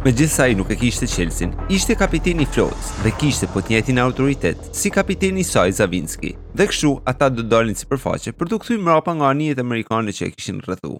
Me 0.06 0.14
i 0.52 0.56
nuk 0.56 0.72
e 0.72 0.76
kishte 0.76 1.06
qelsin, 1.08 1.54
ishte 1.70 1.94
kapiteni 1.96 2.46
Flotës 2.48 2.90
dhe 3.04 3.12
kishte 3.20 3.46
po 3.54 3.60
të 3.62 3.70
njetin 3.76 4.00
autoritet 4.00 4.58
si 4.74 4.90
kapiteni 4.90 5.44
saj 5.44 5.72
Zavinski, 5.72 6.34
dhe 6.56 6.68
kështu 6.68 7.02
ata 7.06 7.30
do 7.30 7.44
dalin 7.52 7.76
në 7.78 7.86
përfaqe 7.92 8.32
për 8.32 8.48
të 8.48 8.60
këtuj 8.64 8.78
mrapa 8.82 9.14
nga 9.14 9.30
anijet 9.30 9.60
Amerikanë 9.60 10.10
që 10.18 10.24
e 10.28 10.32
kishin 10.32 10.62
rrëthu. 10.66 10.98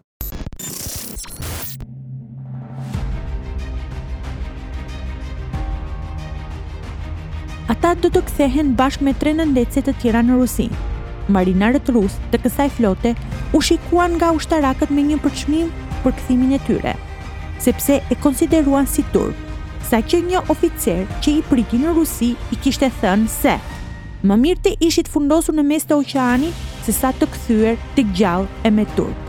ata 7.88 7.96
do 8.04 8.10
të 8.14 8.22
kthehen 8.28 8.72
bashkë 8.80 9.06
me 9.08 9.14
tre 9.20 9.32
nëndecet 9.36 9.86
të 9.88 9.94
tjera 10.02 10.22
në 10.26 10.36
Rusin. 10.40 10.72
Marinarët 11.32 11.90
rus 11.94 12.16
të 12.32 12.40
kësaj 12.44 12.66
flote 12.78 13.12
u 13.56 13.62
shikuan 13.64 14.16
nga 14.20 14.32
ushtarakët 14.38 14.92
me 14.92 15.04
një 15.10 15.20
përçmim 15.24 15.70
për 16.04 16.16
këthimin 16.18 16.56
e 16.58 16.60
tyre, 16.68 16.96
sepse 17.62 18.00
e 18.10 18.18
konsideruan 18.24 18.88
si 18.88 19.04
turp, 19.14 19.38
sa 19.90 20.02
që 20.02 20.24
një 20.26 20.42
oficer 20.52 21.06
që 21.22 21.36
i 21.38 21.44
priti 21.50 21.80
në 21.84 21.94
Rusi 21.98 22.34
i 22.56 22.60
kishte 22.64 22.90
thënë 23.02 23.30
se 23.36 23.56
më 24.28 24.36
mirë 24.36 24.62
të 24.66 24.72
ishit 24.90 25.08
fundosur 25.08 25.56
në 25.56 25.64
mes 25.70 25.86
të 25.88 25.96
oqeanit 26.02 26.64
se 26.88 26.96
sa 26.98 27.14
të 27.16 27.30
këthyër 27.36 27.78
të 27.96 28.06
gjallë 28.20 28.64
e 28.68 28.72
me 28.80 28.86
turp. 28.98 29.28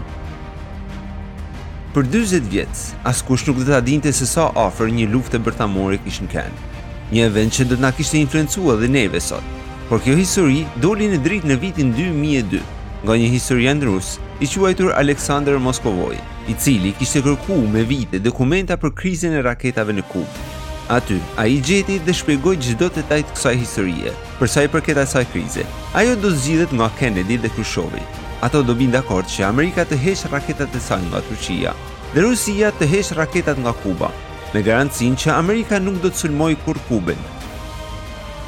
Për 1.95 2.07
20 2.17 2.49
vjetës, 2.51 2.83
askush 3.07 3.47
nuk 3.49 3.61
dhe 3.63 3.71
ta 3.73 3.81
dinte 3.83 4.11
se 4.15 4.27
sa 4.31 4.49
ofër 4.67 4.93
një 4.97 5.09
luftë 5.11 5.39
e 5.41 5.45
bërtamore 5.47 5.99
kishë 6.07 6.27
në 6.27 6.33
kenë 6.37 6.70
një 7.11 7.25
event 7.27 7.51
që 7.55 7.65
do 7.71 7.77
të 7.79 7.83
na 7.83 7.91
kishte 7.97 8.19
influencuar 8.23 8.77
dhe 8.81 8.89
neve 8.91 9.21
sot. 9.23 9.47
Por 9.89 9.99
kjo 10.05 10.15
histori 10.19 10.61
doli 10.83 11.09
në 11.11 11.19
dritë 11.25 11.51
në 11.51 11.57
vitin 11.63 11.89
2002 11.97 12.61
nga 13.05 13.17
një 13.17 13.31
historian 13.33 13.81
rus 13.83 14.17
i 14.41 14.47
quajtur 14.47 14.93
Aleksandr 14.95 15.57
Moskovoj, 15.63 16.19
i 16.49 16.55
cili 16.55 16.93
kishte 16.99 17.23
kërkuar 17.27 17.67
me 17.73 17.83
vite 17.89 18.21
dokumenta 18.23 18.77
për 18.81 18.95
krizën 19.01 19.35
e 19.35 19.43
raketave 19.45 19.97
në 19.97 20.05
Kubë. 20.13 20.47
Aty, 20.91 21.21
a 21.39 21.45
i 21.47 21.61
gjeti 21.63 22.01
dhe 22.07 22.13
shpegoj 22.19 22.57
gjithdo 22.59 22.89
të 22.91 23.05
tajtë 23.11 23.35
kësaj 23.37 23.53
historie, 23.61 24.15
përsa 24.41 24.65
i 24.67 24.71
përket 24.73 24.99
asaj 25.05 25.27
krize. 25.31 25.67
Ajo 25.95 26.17
do 26.19 26.33
zgjidhet 26.35 26.73
nga 26.75 26.89
Kennedy 26.99 27.37
dhe 27.39 27.51
Khrushchevi. 27.55 28.03
Ato 28.43 28.63
do 28.67 28.75
bindë 28.75 28.99
akord 29.05 29.31
që 29.31 29.47
Amerika 29.47 29.85
të 29.87 29.99
hesh 30.03 30.25
raketat 30.33 30.75
e 30.75 30.81
saj 30.83 31.03
nga 31.13 31.23
Turqia, 31.29 31.77
dhe 32.17 32.27
Rusia 32.27 32.73
të 32.81 32.91
hesh 32.91 33.13
raketat 33.21 33.61
nga 33.63 33.71
Kuba, 33.85 34.11
me 34.53 34.63
garancin 34.67 35.15
që 35.21 35.31
Amerika 35.37 35.79
nuk 35.83 35.99
do 36.03 36.11
të 36.11 36.25
sulmoj 36.25 36.55
kur 36.65 36.79
Kuben. 36.89 37.19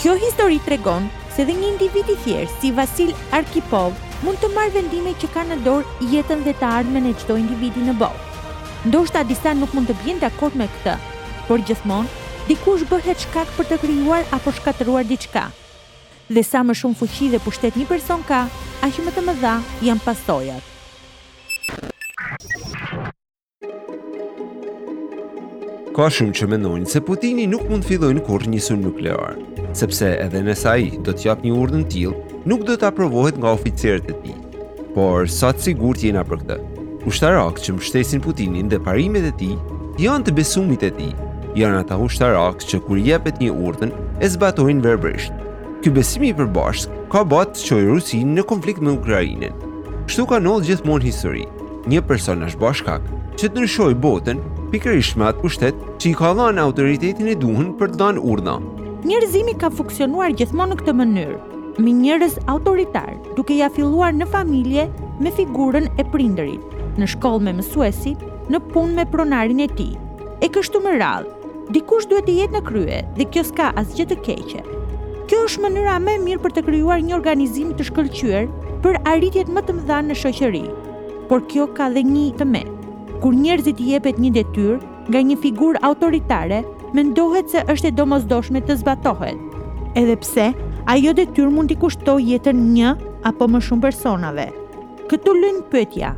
Kjo 0.03 0.17
histori 0.19 0.59
të 0.65 0.73
regon 0.75 1.07
se 1.37 1.45
dhe 1.47 1.55
një 1.55 1.69
individ 1.77 2.11
i 2.11 2.17
thjerë 2.25 2.51
si 2.59 2.73
Vasil 2.79 3.13
Arkipov 3.39 3.95
mund 4.27 4.41
të 4.43 4.51
marrë 4.57 4.75
vendime 4.81 5.13
që 5.23 5.31
ka 5.35 5.45
në 5.47 5.61
dorë 5.67 6.09
jetën 6.15 6.43
dhe 6.47 6.55
të 6.59 6.73
ardhme 6.81 7.05
e 7.11 7.15
çdo 7.23 7.39
individi 7.39 7.85
në 7.87 7.95
botë. 8.03 8.31
Ndoshta 8.89 9.23
disa 9.29 9.55
nuk 9.55 9.75
mund 9.77 9.91
të 9.93 9.97
bjen 10.03 10.19
dakord 10.23 10.57
me 10.59 10.67
këtë, 10.75 10.97
por 11.49 11.63
gjithmonë 11.69 12.11
dikush 12.49 12.83
bëhet 12.91 13.23
shkak 13.27 13.55
për 13.57 13.71
të 13.71 13.81
krijuar 13.85 14.27
apo 14.35 14.53
shkateruar 14.59 15.07
diçka. 15.07 15.47
Dhe 16.33 16.43
sa 16.43 16.65
më 16.67 16.75
shumë 16.83 16.99
fuqi 16.99 17.31
dhe 17.35 17.43
pushtet 17.47 17.79
një 17.79 17.87
person 17.91 18.27
ka, 18.27 18.43
aq 18.87 18.99
më 19.07 19.15
të 19.17 19.27
mëdha 19.29 19.55
janë 19.87 20.07
pasojat. 20.09 20.69
Ka 25.93 26.07
shumë 26.09 26.33
që 26.37 26.47
mendojnë 26.49 26.87
se 26.89 27.01
Putini 27.05 27.43
nuk 27.53 27.67
mund 27.69 27.85
fillojnë 27.85 28.17
në 28.23 28.23
kurrë 28.25 28.49
një 28.53 28.61
sulm 28.67 28.81
nuklear, 28.87 29.35
sepse 29.77 30.07
edhe 30.25 30.41
nëse 30.47 30.69
ai 30.71 30.87
do 31.05 31.13
të 31.13 31.27
jap 31.27 31.43
një 31.45 31.51
urdën 31.61 31.83
tillë, 31.93 32.39
nuk 32.49 32.63
do 32.65 32.77
të 32.81 32.87
aprovohet 32.89 33.37
nga 33.37 33.51
oficerët 33.53 34.09
e 34.09 34.17
tij. 34.23 34.63
Por 34.95 35.29
sa 35.29 35.51
të 35.53 35.65
sigurt 35.67 36.01
jeni 36.07 36.23
për 36.31 36.41
këtë? 36.45 36.57
Ushtarak 37.13 37.61
që 37.61 37.75
mbështesin 37.77 38.23
Putinin 38.25 38.71
dhe 38.73 38.79
parimet 38.87 39.27
e 39.35 39.35
tij 39.43 39.59
janë 40.07 40.31
të 40.31 40.35
besumit 40.41 40.87
e 40.89 40.91
tij. 40.97 41.13
Janë 41.61 41.83
ata 41.83 42.01
ushtarak 42.07 42.65
që 42.73 42.81
kur 42.87 43.03
jepet 43.11 43.45
një 43.45 43.53
urdën, 43.53 43.93
e 44.25 44.33
zbatojnë 44.33 44.87
verbrisht. 44.89 45.37
Ky 45.85 45.93
besimi 46.01 46.33
i 46.33 46.39
përbashkët 46.41 47.05
ka 47.13 47.25
bërë 47.35 47.53
të 47.53 47.69
çojë 47.69 47.93
Rusin 47.93 48.33
në 48.39 48.47
konflikt 48.55 48.81
me 48.81 48.97
Ukrainën. 48.97 49.53
Kështu 50.09 50.25
ka 50.33 50.41
ndodhur 50.41 50.71
gjithmonë 50.73 51.11
histori. 51.11 51.45
Një 51.85 52.01
personazh 52.09 52.57
bashkak 52.65 53.05
që 53.37 53.53
të 53.53 53.67
nëshoj 53.69 53.93
botën 54.07 54.41
pikërisht 54.73 55.19
me 55.21 55.27
atë 55.29 55.43
pushtet 55.43 55.81
që 56.01 56.07
i 56.11 56.15
ka 56.17 56.31
dhënë 56.39 56.63
autoritetin 56.65 57.27
e 57.29 57.35
duhur 57.37 57.67
për 57.81 57.91
të 57.93 57.99
dhënë 58.03 58.23
urdhë. 58.33 58.55
Njerëzimi 59.11 59.55
ka 59.61 59.69
funksionuar 59.81 60.33
gjithmonë 60.39 60.73
në 60.73 60.79
këtë 60.81 60.95
mënyrë, 61.01 61.41
me 61.85 61.93
njerëz 61.99 62.39
autoritar, 62.55 63.11
duke 63.37 63.59
ja 63.59 63.69
filluar 63.77 64.17
në 64.17 64.31
familje 64.33 64.87
me 65.21 65.35
figurën 65.37 65.91
e 66.01 66.07
prindërit, 66.15 66.65
në 66.97 67.11
shkollë 67.17 67.45
me 67.51 67.55
mësuesit, 67.61 68.25
në 68.49 68.63
punë 68.73 68.97
me 69.01 69.05
pronarin 69.13 69.61
e 69.67 69.71
tij. 69.77 69.93
E 70.41 70.49
kështu 70.57 70.81
me 70.87 70.97
radhë, 70.97 71.53
dikush 71.77 72.09
duhet 72.11 72.31
të 72.31 72.39
jetë 72.41 72.57
në 72.57 72.65
krye 72.71 73.03
dhe 73.21 73.29
kjo 73.35 73.45
s'ka 73.51 73.75
asgjë 73.83 74.09
të 74.15 74.21
keqe. 74.27 74.65
Kjo 75.29 75.45
është 75.51 75.67
mënyra 75.67 76.01
më 76.03 76.17
e 76.19 76.25
mirë 76.29 76.43
për 76.47 76.57
të 76.57 76.65
krijuar 76.71 77.05
një 77.05 77.19
organizim 77.21 77.77
të 77.79 77.91
shkëlqyer 77.93 78.49
për 78.85 79.03
arritjet 79.05 79.53
më 79.55 79.67
të 79.69 79.77
mëdha 79.81 80.01
në 80.09 80.19
shoqëri. 80.25 80.65
Por 81.31 81.45
kjo 81.53 81.69
ka 81.79 81.87
dhe 81.95 82.03
një 82.09 82.27
të 82.41 82.49
kur 83.23 83.35
njerëzit 83.39 83.79
i 83.81 83.87
jepet 83.95 84.17
një 84.19 84.31
detyrë 84.37 84.79
nga 85.13 85.21
një 85.23 85.37
figurë 85.43 85.81
autoritare, 85.87 86.63
mendohet 86.97 87.53
se 87.55 87.63
është 87.71 87.89
e 87.89 87.95
domosdoshme 87.95 88.59
të 88.67 88.75
zbatohet. 88.81 89.39
Edhe 90.01 90.17
pse 90.25 90.49
ajo 90.95 91.13
detyrë 91.15 91.53
mund 91.55 91.71
t'i 91.71 91.77
kushtojë 91.79 92.27
jetën 92.33 92.65
një 92.75 92.97
apo 93.31 93.47
më 93.53 93.61
shumë 93.67 93.85
personave. 93.85 94.49
Këtu 95.11 95.35
lën 95.39 95.61
pyetja: 95.71 96.11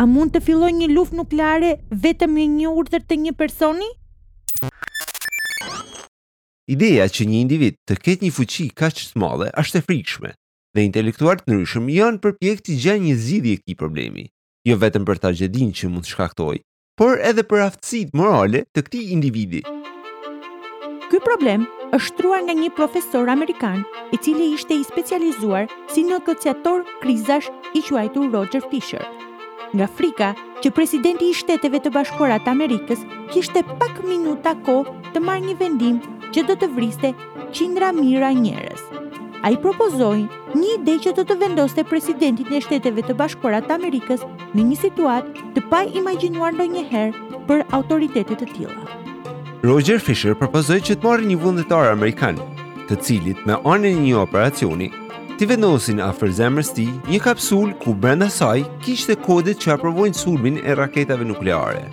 A 0.00 0.04
mund 0.06 0.34
të 0.34 0.42
fillojë 0.48 0.76
një 0.80 0.88
luftë 0.96 1.18
nuklare 1.20 1.70
vetëm 2.04 2.34
me 2.34 2.46
një 2.58 2.72
urdhër 2.80 3.04
të 3.06 3.20
një 3.26 3.32
personi? 3.38 3.88
Ideja 6.74 7.06
që 7.16 7.24
një 7.30 7.38
individ 7.46 7.76
të 7.90 7.98
ketë 8.06 8.24
një 8.26 8.34
fuqi 8.38 8.66
kaq 8.80 8.98
të 9.12 9.22
madhe 9.22 9.52
është 9.62 9.78
e 9.78 9.86
frikshme 9.86 10.32
dhe 10.74 10.82
intelektuarët 10.90 11.46
ndryshëm 11.48 11.86
janë 12.00 12.20
për 12.24 12.34
pjekti 12.42 12.76
gjejnë 12.82 13.04
një 13.04 13.14
zgjidhje 13.24 13.54
këtij 13.62 13.78
problemi 13.82 14.26
jo 14.68 14.76
vetëm 14.82 15.06
për 15.08 15.18
ta 15.22 15.30
gjedin 15.32 15.70
që 15.76 15.88
mund 15.88 16.04
të 16.06 16.12
shkaktoj, 16.12 16.56
por 16.98 17.18
edhe 17.30 17.44
për 17.50 17.62
aftësit 17.68 18.14
morale 18.20 18.64
të 18.76 18.82
këtij 18.88 19.12
individi. 19.14 19.62
Ky 21.08 21.20
problem 21.24 21.62
është 21.96 22.16
trua 22.18 22.40
nga 22.44 22.52
një 22.58 22.68
profesor 22.76 23.30
amerikan, 23.32 23.80
i 24.14 24.16
cili 24.24 24.50
ishte 24.54 24.76
i 24.76 24.84
specializuar 24.84 25.68
si 25.92 26.04
në 26.04 26.20
krizash 27.02 27.48
i 27.78 27.80
quajtu 27.88 28.28
Roger 28.32 28.60
Fisher. 28.70 29.04
Nga 29.72 29.86
frika 29.96 30.34
që 30.64 30.72
presidenti 30.72 31.28
i 31.30 31.36
shteteve 31.40 31.78
të 31.80 31.90
bashkorat 31.92 32.48
Amerikës 32.48 33.00
kishte 33.32 33.62
pak 33.80 34.00
minuta 34.04 34.54
ko 34.64 34.84
të 35.12 35.20
marrë 35.20 35.44
një 35.48 35.56
vendim 35.60 36.00
që 36.32 36.46
do 36.48 36.54
të 36.56 36.68
vriste 36.74 37.12
qindra 37.52 37.92
mira 37.92 38.32
njerëz. 38.32 38.80
A 39.44 39.52
i 39.52 39.60
propozojnë 39.60 40.37
një 40.56 40.74
ide 40.78 40.92
që 41.04 41.12
të 41.16 41.22
të 41.28 41.34
vendoste 41.40 41.82
presidentin 41.84 42.48
e 42.56 42.60
shteteve 42.64 43.02
të 43.04 43.14
bashkora 43.18 43.58
të 43.64 43.74
Amerikës 43.76 44.22
në 44.56 44.64
një 44.68 44.78
situat 44.82 45.26
të 45.56 45.60
pa 45.72 45.82
imaginuar 46.00 46.54
ndo 46.56 46.64
njëherë 46.72 47.42
për 47.48 47.64
autoritetet 47.76 48.40
të 48.40 48.48
tila. 48.54 48.80
Roger 49.68 50.00
Fisher 50.00 50.36
përpazoj 50.40 50.78
që 50.88 50.96
të 50.96 51.06
marrë 51.08 51.28
një 51.32 51.36
vullnetar 51.42 51.90
Amerikan, 51.92 52.40
të 52.88 52.96
cilit 53.04 53.44
me 53.46 53.58
anën 53.74 54.00
një 54.06 54.16
operacioni, 54.22 54.88
të 55.38 55.48
vendosin 55.52 56.00
a 56.00 56.08
fërzemrës 56.16 56.72
ti 56.78 56.88
një 57.12 57.20
kapsul 57.26 57.74
ku 57.82 57.92
brenda 57.94 58.30
saj 58.32 58.62
kishte 58.86 59.18
kodet 59.28 59.60
që 59.62 59.74
aprovojnë 59.76 60.18
sulmin 60.22 60.60
e 60.64 60.76
raketave 60.80 61.28
nukleare. 61.28 61.84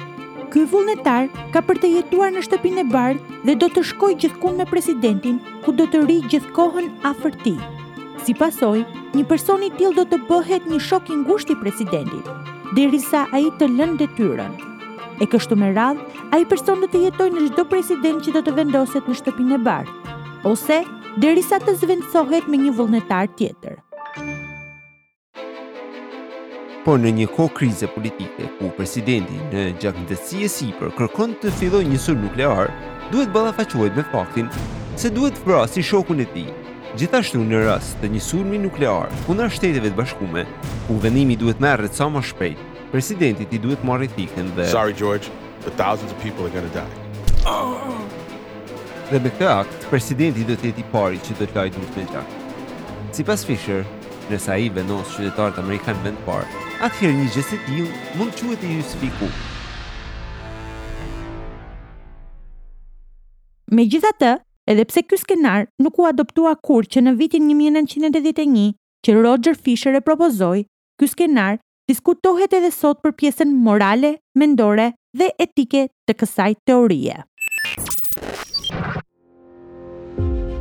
Ky 0.53 0.61
vullnetar 0.71 1.25
ka 1.51 1.59
për 1.65 1.81
të 1.83 1.89
jetuar 1.97 2.31
në 2.31 2.45
shtëpinë 2.47 2.85
e 2.85 2.85
bardhë 2.93 3.39
dhe 3.49 3.57
do 3.59 3.67
të 3.75 3.83
shkojë 3.91 4.19
gjithkund 4.23 4.61
me 4.61 4.69
presidentin, 4.71 5.41
ku 5.65 5.75
do 5.75 5.89
të 5.91 6.05
rri 6.05 6.21
gjithkohën 6.31 6.93
afër 7.11 7.35
tij. 7.43 7.59
Si 8.25 8.33
pasoj, 8.33 8.79
një 9.13 9.23
personi 9.29 9.67
til 9.77 9.91
do 9.93 10.01
të 10.09 10.17
bëhet 10.25 10.63
një 10.65 10.79
shok 10.81 11.11
i 11.13 11.17
ngushtë 11.19 11.53
i 11.53 11.57
presidentit, 11.61 12.29
derisa 12.73 13.27
a 13.29 13.37
i 13.43 13.51
të 13.59 13.67
lënë 13.69 13.99
detyren. 13.99 14.55
E 15.21 15.27
kështu 15.29 15.53
me 15.61 15.67
radhë, 15.75 16.07
a 16.33 16.39
i 16.41 16.47
person 16.49 16.81
do 16.81 16.89
të 16.89 17.03
jetoj 17.03 17.27
në 17.35 17.43
gjdo 17.51 17.65
president 17.69 18.23
që 18.25 18.33
do 18.33 18.41
të 18.47 18.55
vendoset 18.57 19.05
në 19.05 19.17
shtëpin 19.19 19.53
e 19.53 19.61
barë, 19.67 19.93
ose 20.49 20.79
derisa 21.21 21.59
të 21.61 21.77
zvendësohet 21.83 22.49
me 22.49 22.57
një 22.63 22.73
vullnetar 22.79 23.29
tjetër. 23.37 23.77
Por 26.87 26.97
në 27.05 27.13
një 27.21 27.29
ko 27.37 27.45
krize 27.53 27.91
politike, 27.93 28.49
ku 28.57 28.73
presidenti 28.73 29.37
në 29.53 29.67
gjakëndësi 29.85 30.41
e 30.49 30.53
Sipër 30.57 30.97
kërkon 30.97 31.37
të 31.45 31.53
filloj 31.61 31.85
një 31.93 32.01
sur 32.09 32.17
nuklear, 32.25 32.73
duhet 33.13 33.29
balafaquet 33.37 33.93
me 33.93 34.09
faktin 34.09 34.49
se 34.97 35.13
duhet 35.13 35.37
vrasi 35.45 35.85
shokun 35.85 36.25
e 36.25 36.31
ti 36.33 36.47
Gjithashtu 36.95 37.41
në 37.43 37.57
rast 37.65 37.97
të 37.99 38.07
një 38.13 38.19
sulmi 38.23 38.55
nuklear 38.61 39.09
kundër 39.25 39.49
shteteve 39.51 39.89
të 39.91 39.97
bashkuara, 39.99 40.45
ku 40.85 40.95
vendimi 41.03 41.35
duhet 41.35 41.59
marrë 41.59 41.89
sa 41.91 42.05
më 42.07 42.21
shpejt, 42.29 42.61
presidenti 42.93 43.43
i 43.51 43.59
duhet 43.59 43.81
marrë 43.83 44.07
thikën 44.13 44.53
dhe 44.55 44.67
Sorry 44.71 44.95
George, 45.01 45.27
the 45.65 45.73
thousands 45.81 46.13
of 46.15 46.21
people 46.23 46.47
are 46.47 46.53
going 46.55 46.63
to 46.63 46.71
die. 46.71 47.51
Dhe 49.11 49.19
me 49.19 49.27
këtë 49.27 49.49
akt, 49.57 49.77
presidenti 49.91 50.47
do 50.47 50.55
të 50.55 50.69
jetë 50.69 50.83
i 50.85 50.87
pari 50.95 51.19
që 51.27 51.35
do 51.41 51.49
të 51.51 51.59
lajë 51.59 51.75
dhëtë 51.75 52.05
me 52.05 52.07
të 52.13 53.11
Si 53.19 53.27
pas 53.27 53.43
Fisher, 53.49 53.83
nësa 54.31 54.55
i 54.63 54.71
venosë 54.79 55.17
qytetarët 55.19 55.59
Amerikanë 55.65 56.07
vend 56.07 56.23
parë, 56.29 56.47
atëherë 56.87 57.19
një 57.19 57.27
një 57.27 57.35
gjësit 57.35 57.69
një 57.75 57.89
mund 58.21 58.39
që 58.39 58.51
e 58.55 58.59
të 58.63 58.71
justifiku. 58.77 59.31
Me 63.75 63.83
gjitha 63.83 64.15
të, 64.23 64.33
edhe 64.67 64.85
pse 64.89 65.01
ky 65.09 65.17
skenar 65.21 65.67
nuk 65.83 65.99
u 65.99 66.05
adoptua 66.09 66.55
kur 66.69 66.87
që 66.93 67.03
në 67.05 67.15
vitin 67.19 67.45
1981 67.59 68.65
që 69.05 69.13
Roger 69.21 69.53
Fisher 69.57 69.93
e 69.93 70.01
propozoi, 70.01 70.63
ky 70.99 71.07
skenar 71.11 71.57
diskutohet 71.89 72.53
edhe 72.57 72.71
sot 72.73 73.01
për 73.05 73.11
pjesën 73.21 73.53
morale, 73.67 74.15
mendore 74.33 74.91
dhe 75.17 75.29
etike 75.39 75.87
të 76.09 76.17
kësaj 76.21 76.51
teorie. 76.67 77.19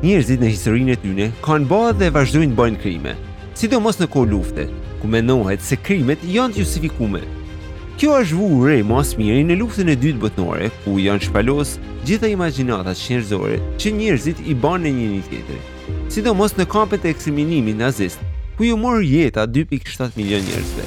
Njerëzit 0.05 0.41
në 0.45 0.49
historinë 0.53 0.93
e 0.93 0.99
tyre 1.03 1.31
kanë 1.47 1.69
bërë 1.71 1.95
dhe 2.03 2.11
vazhdojnë 2.17 2.53
të 2.53 2.59
bëjnë 2.59 2.83
krime, 2.83 3.15
sidomos 3.57 4.03
në 4.03 4.11
kohë 4.13 4.31
lufte, 4.35 4.67
ku 5.01 5.09
mendohet 5.09 5.65
se 5.65 5.79
krimet 5.81 6.21
janë 6.35 6.59
të 6.61 6.93
Kjo 7.95 8.11
është 8.19 8.35
vu 8.35 8.47
mos 8.89 9.13
ma 9.21 9.35
në 9.47 9.55
luftën 9.61 9.87
e 9.87 9.95
dytë 9.95 10.19
bëtnore, 10.25 10.67
ku 10.83 10.97
janë 10.99 11.29
shpalos 11.29 11.77
gjitha 12.03 12.27
imaginatat 12.27 12.99
shenjëzore 12.99 13.61
që 13.79 13.91
njërzit 13.95 14.41
i 14.51 14.55
banë 14.55 14.83
në 14.83 14.91
një 14.99 15.07
një 15.13 15.59
sidomos 16.11 16.57
në 16.59 16.67
kampet 16.67 17.05
e 17.07 17.13
eksiminimin 17.15 17.79
nazist, 17.79 18.19
ku 18.57 18.65
ju 18.67 18.77
morë 18.77 19.05
jeta 19.07 19.47
2.7 19.47 20.17
milion 20.19 20.43
njërzve. 20.43 20.87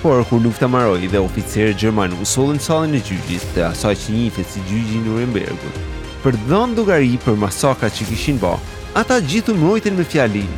Por, 0.00 0.24
kur 0.30 0.40
lufta 0.40 0.64
të 0.64 0.70
maroj 0.72 1.04
dhe 1.04 1.20
oficerë 1.20 1.76
Gjermanë 1.80 2.22
usullën 2.24 2.62
salën 2.64 2.96
e 2.96 3.02
gjyqjes 3.08 3.44
dhe 3.52 3.66
asaj 3.68 3.94
që 4.06 4.16
njihet 4.16 4.50
si 4.52 4.64
gjyqin 4.70 5.04
në 5.04 5.18
Rembergut, 5.20 5.78
për 6.24 6.40
dhënë 6.48 6.78
dugari 6.80 7.18
për 7.26 7.36
masakrat 7.44 7.92
që 7.98 8.08
kishin 8.08 8.40
ba, 8.40 8.54
ata 8.96 9.20
gjithu 9.20 9.56
mrojten 9.60 9.96
me 10.00 10.04
fjalin. 10.08 10.48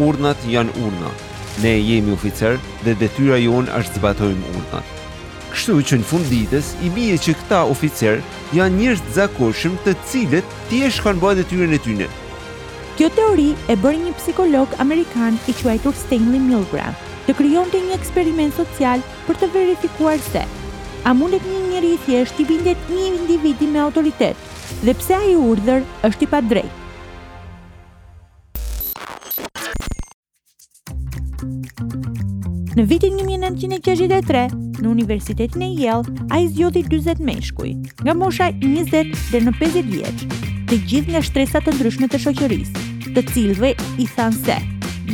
Urnat 0.00 0.48
janë 0.48 0.76
urnat. 0.86 1.30
Ne 1.62 1.76
jemi 1.78 2.10
oficerë 2.10 2.56
dhe 2.84 2.96
detyra 2.98 3.36
jon 3.38 3.68
është 3.78 4.00
zbatojmë 4.00 4.52
urnat 4.58 4.92
kështu 5.64 5.80
që 5.88 5.96
në 5.96 6.04
fund 6.04 6.26
ditës 6.28 6.66
i 6.84 6.88
bie 6.92 7.14
që 7.24 7.32
këta 7.40 7.58
oficer 7.72 8.18
janë 8.52 8.74
njerëz 8.76 8.98
të 9.06 9.14
zakonshëm 9.16 9.78
të 9.86 9.94
cilët 10.10 10.50
thjesht 10.68 11.00
kanë 11.06 11.22
bërë 11.22 11.38
detyrën 11.38 11.72
e 11.72 11.78
tyre. 11.86 12.08
Kjo 12.98 13.08
teori 13.16 13.46
e 13.72 13.76
bëri 13.86 14.02
një 14.02 14.12
psikolog 14.18 14.76
amerikan 14.84 15.38
i 15.48 15.54
quajtur 15.62 15.96
Stanley 16.02 16.42
Milgram, 16.50 16.92
të 17.24 17.38
krijonte 17.40 17.80
një 17.80 17.96
eksperiment 17.96 18.52
social 18.60 19.00
për 19.24 19.40
të 19.40 19.48
verifikuar 19.56 20.20
se 20.28 20.44
a 21.08 21.16
mundet 21.16 21.48
një 21.48 21.62
njerëz 21.70 21.94
i 21.96 22.02
thjeshtë 22.04 22.44
i 22.44 22.48
bindet 22.52 22.92
një 22.92 23.08
individi 23.14 23.72
me 23.72 23.80
autoritet, 23.88 24.36
dhe 24.84 24.92
pse 25.00 25.16
ai 25.16 25.32
urdhër 25.40 25.84
është 26.10 26.26
i 26.26 26.30
padrejtë. 26.36 26.83
Në 32.74 32.82
vitin 32.90 33.14
1963, 33.22 34.40
në 34.82 34.84
Universitetin 34.90 35.62
e 35.62 35.66
Yale, 35.78 36.10
a 36.34 36.40
i 36.42 36.48
zjodhi 36.50 36.80
20 36.90 37.20
meshkuj, 37.22 37.68
nga 38.02 38.14
mosha 38.18 38.48
20 38.64 39.12
dhe 39.30 39.40
në 39.46 39.52
50 39.60 39.92
vjeq, 39.92 40.24
të 40.72 40.78
gjithë 40.90 41.14
nga 41.14 41.20
shtresat 41.22 41.68
të 41.68 41.74
ndryshme 41.76 42.08
të 42.10 42.18
shokjëris, 42.24 42.72
të 43.14 43.22
cilve 43.30 43.70
i 44.02 44.06
thanë 44.16 44.40
se, 44.40 44.56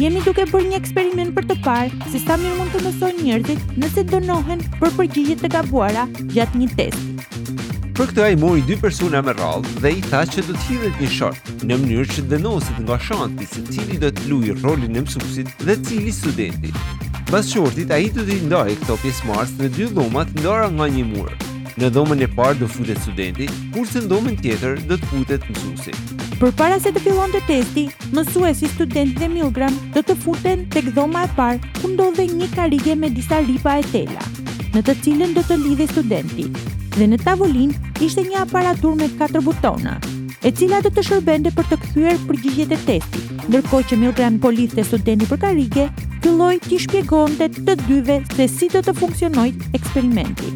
jemi 0.05 0.23
duke 0.25 0.47
bërë 0.49 0.71
një 0.71 0.79
eksperiment 0.81 1.35
për 1.37 1.51
të 1.53 1.59
parë 1.67 2.01
se 2.09 2.15
si 2.15 2.23
sa 2.25 2.39
mirë 2.41 2.55
mund 2.63 2.73
të 2.79 2.81
mësojnë 2.87 3.27
njërzit 3.29 3.77
nëse 3.85 4.07
dënohen 4.15 4.65
për 4.81 4.97
përgjigje 5.03 5.37
të 5.43 5.53
gabuara 5.59 6.07
gjatë 6.33 6.63
një 6.65 6.71
testi. 6.81 7.61
Për 8.01 8.11
këtë 8.15 8.25
ai 8.31 8.41
mori 8.41 8.65
dy 8.71 8.81
persona 8.81 9.21
me 9.21 9.37
rradh 9.37 9.69
dhe 9.85 9.93
i 9.99 10.01
tha 10.09 10.23
që 10.33 10.47
do 10.49 10.57
të 10.65 10.95
një 11.05 11.13
short 11.21 11.53
në 11.69 11.77
mënyrë 11.85 12.09
që 12.15 12.25
dënohet 12.33 12.81
ngashanti 12.89 13.53
se 13.53 13.67
cili 13.69 14.01
do 14.01 14.09
të 14.17 14.33
luajë 14.33 14.57
rolin 14.65 14.97
e 14.97 15.05
mësuesit 15.05 15.53
dhe 15.69 15.77
cili 15.85 16.15
studentit. 16.23 17.09
Pas 17.31 17.47
shortit, 17.47 17.87
a 17.95 17.97
i 18.03 18.09
të 18.11 18.25
dindoj 18.27 18.73
këto 18.81 18.97
pjesë 19.05 19.27
marës 19.29 19.51
në 19.55 19.69
dy 19.77 19.85
dhomat 19.95 20.33
ndora 20.41 20.67
nga 20.75 20.89
një 20.91 21.05
murë. 21.13 21.37
Në 21.79 21.91
dhomën 21.95 22.25
e 22.27 22.29
parë 22.41 22.59
do 22.59 22.67
futet 22.75 22.99
studenti, 23.05 23.47
kurse 23.77 24.01
në 24.03 24.09
dhomën 24.11 24.41
tjetër 24.41 24.81
do 24.91 24.99
të 24.99 25.11
futet 25.13 25.47
mësuesi. 25.53 25.95
Përpara 26.43 26.81
se 26.83 26.91
të 26.91 27.05
fillonte 27.07 27.39
testi, 27.47 27.87
mësuesi, 28.11 28.67
student 28.75 29.15
dhe 29.23 29.31
Milgram 29.31 29.79
do 29.95 30.03
të 30.03 30.19
futen 30.27 30.67
tek 30.75 30.91
dhoma 30.97 31.23
e 31.29 31.33
parë, 31.39 31.63
ku 31.79 31.95
ndodhej 31.95 32.27
një 32.35 32.51
karige 32.59 32.99
me 32.99 33.13
disa 33.15 33.39
ripa 33.47 33.79
e 33.79 33.87
tela, 33.95 34.27
në 34.75 34.83
të 34.89 34.99
cilën 35.07 35.37
do 35.39 35.47
të 35.47 35.61
lidhe 35.69 35.87
studenti. 35.95 36.51
Dhe 36.99 37.07
në 37.13 37.23
tavolinë 37.23 37.95
ishte 38.09 38.27
një 38.27 38.43
aparatur 38.49 38.99
me 38.99 39.07
katër 39.23 39.47
butona, 39.47 40.01
e 40.45 40.51
cila 40.57 40.81
do 40.85 40.89
të, 40.95 41.03
shërbende 41.07 41.51
për 41.57 41.67
të 41.71 41.77
kthyer 41.85 42.21
përgjigjet 42.29 42.71
e 42.75 42.79
testit. 42.89 43.33
Ndërkohë 43.51 43.89
që 43.91 43.99
Milgram 44.01 44.39
Polis 44.43 44.73
te 44.75 44.85
studenti 44.87 45.27
për 45.29 45.41
karike 45.45 45.87
filloi 46.25 46.57
t'i 46.65 46.79
shpjegonte 46.81 47.49
të, 47.57 47.61
të 47.69 47.77
dyve 47.87 48.17
se 48.35 48.47
si 48.49 48.69
do 48.73 48.81
të, 48.85 48.95
funksionojë 49.01 49.71
eksperimenti. 49.79 50.53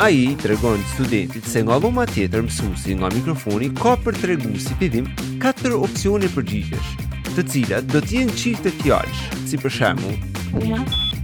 Ai 0.00 0.34
tregon 0.40 0.80
studentit 0.94 1.48
se 1.48 1.60
nga 1.66 1.76
loma 1.82 2.06
tjetër 2.08 2.42
mësuesi 2.46 2.94
nga 3.00 3.10
mikrofoni 3.12 3.68
ka 3.80 3.96
për 4.04 4.16
tregu 4.22 4.52
si 4.58 4.76
pidim 4.80 5.08
4 5.40 5.42
katër 5.42 5.76
opsione 5.80 6.28
përgjigjesh, 6.34 6.90
të 7.34 7.44
cilat 7.52 7.88
do 7.92 8.00
të 8.04 8.16
jenë 8.18 8.36
çift 8.42 8.64
të 8.64 8.72
fjalsh, 8.80 9.22
si 9.48 9.56
për 9.60 9.76
shembull, 9.78 10.76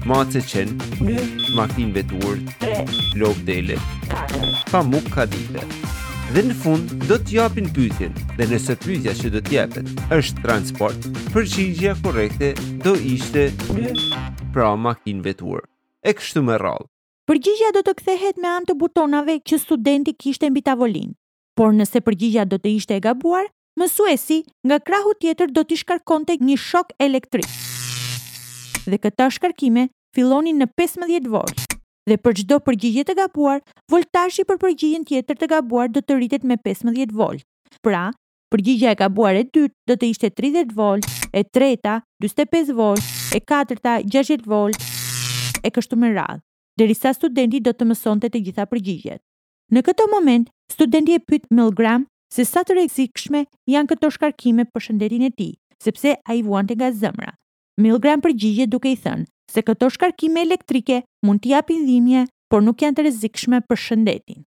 Mace 0.07 0.39
qenë, 0.53 1.19
makinë 1.59 1.97
vetur, 1.97 2.37
3, 2.63 2.85
lopë 3.19 3.43
dele, 3.49 3.75
4, 4.13 4.53
pa 4.71 4.85
mukë 4.93 5.11
ka 5.17 5.25
dite. 5.33 5.65
Dhe 6.35 6.43
në 6.43 6.55
fund 6.59 6.91
do 7.07 7.17
të 7.23 7.37
japin 7.37 7.69
pyetjen. 7.71 8.11
Dhe 8.35 8.49
nëse 8.51 8.75
pyetja 8.83 9.13
që 9.15 9.29
do 9.31 9.41
të 9.47 9.83
është 10.13 10.43
transport, 10.43 11.05
përgjigjja 11.33 11.93
korrekte 12.03 12.49
do 12.83 12.97
ishte 12.99 13.45
B, 13.71 13.85
pra 14.53 14.73
makinë 14.75 15.23
vetur. 15.23 15.63
E 16.03 16.11
kështu 16.13 16.43
me 16.43 16.59
radhë. 16.59 16.89
Përgjigjja 17.31 17.71
do 17.77 17.83
të 17.87 17.95
kthehet 18.01 18.43
me 18.43 18.49
anë 18.57 18.67
të 18.67 18.75
butonave 18.81 19.39
që 19.47 19.59
studenti 19.63 20.17
kishte 20.19 20.51
mbi 20.51 20.65
tavolinë. 20.67 21.15
Por 21.57 21.71
nëse 21.79 22.03
përgjigjja 22.03 22.45
do 22.51 22.59
të 22.59 22.75
ishte 22.81 22.99
e 22.99 23.01
gabuar, 23.07 23.47
mësuesi 23.79 24.43
nga 24.67 24.81
krahu 24.83 25.15
tjetër 25.23 25.55
do 25.55 25.63
t'i 25.65 25.79
shkarkonte 25.79 26.37
një 26.43 26.59
shok 26.59 26.91
elektrik. 27.07 27.47
Dhe 28.91 28.99
këtë 28.99 29.31
shkarkime 29.39 29.89
fillonin 30.15 30.59
në 30.65 30.73
15 30.75 31.07
vjet 31.07 31.66
dhe 32.11 32.17
për 32.23 32.37
çdo 32.41 32.57
përgjigje 32.67 33.03
të 33.07 33.15
gabuar, 33.19 33.63
voltazhi 33.91 34.45
për 34.47 34.59
përgjigjen 34.63 35.07
tjetër 35.09 35.39
të 35.41 35.49
gabuar 35.55 35.89
do 35.95 36.01
të 36.07 36.19
rritet 36.19 36.45
me 36.47 36.57
15 36.69 37.15
volt. 37.21 37.43
Pra, 37.83 38.05
përgjigja 38.55 38.93
e 38.95 38.99
gabuar 39.01 39.39
e 39.41 39.43
dytë 39.43 39.75
do 39.91 39.97
të 39.99 40.11
ishte 40.13 40.31
30 40.41 40.75
volt, 40.79 41.09
e 41.35 41.43
treta 41.55 41.97
45 42.23 42.73
volt, 42.79 43.03
e 43.35 43.41
katërta 43.43 43.97
60 44.15 44.47
volt 44.53 44.79
e 45.67 45.71
kështu 45.75 45.97
me 45.99 46.13
radhë, 46.15 46.39
derisa 46.79 47.11
studenti 47.17 47.59
do 47.67 47.73
të 47.75 47.89
mësonte 47.91 48.29
të 48.31 48.39
gjitha 48.49 48.69
përgjigjet. 48.71 49.19
Në 49.75 49.83
këtë 49.89 50.07
moment, 50.13 50.47
studenti 50.71 51.17
e 51.19 51.19
pyet 51.27 51.49
Milgram 51.51 52.05
se 52.35 52.45
sa 52.47 52.63
të 52.63 52.77
rrezikshme 52.77 53.43
janë 53.73 53.91
këto 53.95 54.13
shkarkime 54.15 54.69
për 54.71 54.87
shëndetin 54.89 55.25
e 55.27 55.33
tij, 55.35 55.55
sepse 55.83 56.15
ai 56.31 56.45
vuante 56.47 56.79
nga 56.79 56.93
zëmra. 56.95 57.33
Milgram 57.83 58.23
përgjigjet 58.25 58.71
duke 58.73 58.93
i 58.93 58.95
thënë: 59.03 59.27
se 59.53 59.63
këto 59.63 59.91
shkarkime 59.95 60.43
elektrike 60.43 61.03
mund 61.27 61.43
t'i 61.45 61.53
japin 61.55 61.87
dhimje, 61.87 62.27
por 62.51 62.63
nuk 62.63 62.83
janë 62.85 62.99
të 62.99 63.05
rrezikshme 63.09 63.63
për 63.71 63.81
shëndetin. 63.85 64.45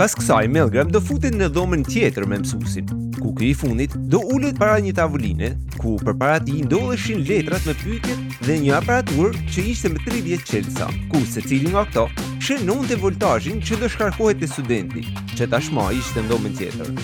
Pas 0.00 0.12
kësaj, 0.16 0.46
Milgram 0.48 0.88
do 0.92 1.00
futet 1.04 1.34
në 1.36 1.50
dhomën 1.52 1.82
tjetër 1.84 2.24
me 2.28 2.38
mësusin, 2.40 2.86
ku 3.18 3.34
këri 3.36 3.50
fundit 3.60 3.92
do 4.12 4.22
ulet 4.34 4.56
para 4.60 4.78
një 4.80 4.92
tavoline, 4.96 5.50
ku 5.80 5.94
për 6.00 6.16
para 6.20 6.38
ndodheshin 6.48 7.20
letrat 7.28 7.66
me 7.68 7.74
pyetje 7.82 8.16
dhe 8.48 8.56
një 8.64 8.72
aparatur 8.78 9.36
që 9.52 9.64
ishte 9.72 9.92
me 9.92 10.00
30 10.06 10.48
qelsa, 10.48 10.88
ku 11.12 11.20
se 11.28 11.44
cilin 11.44 11.74
nga 11.76 11.84
këto 11.90 12.06
shënon 12.48 12.88
të 12.88 13.00
voltajin 13.04 13.60
që 13.60 13.80
do 13.84 13.88
shkarkohet 13.92 14.40
te 14.40 14.48
studenti, 14.54 15.04
që 15.36 15.50
tashma 15.54 15.90
ishte 16.00 16.24
në 16.24 16.32
dhomën 16.32 16.58
tjetër. 16.60 16.94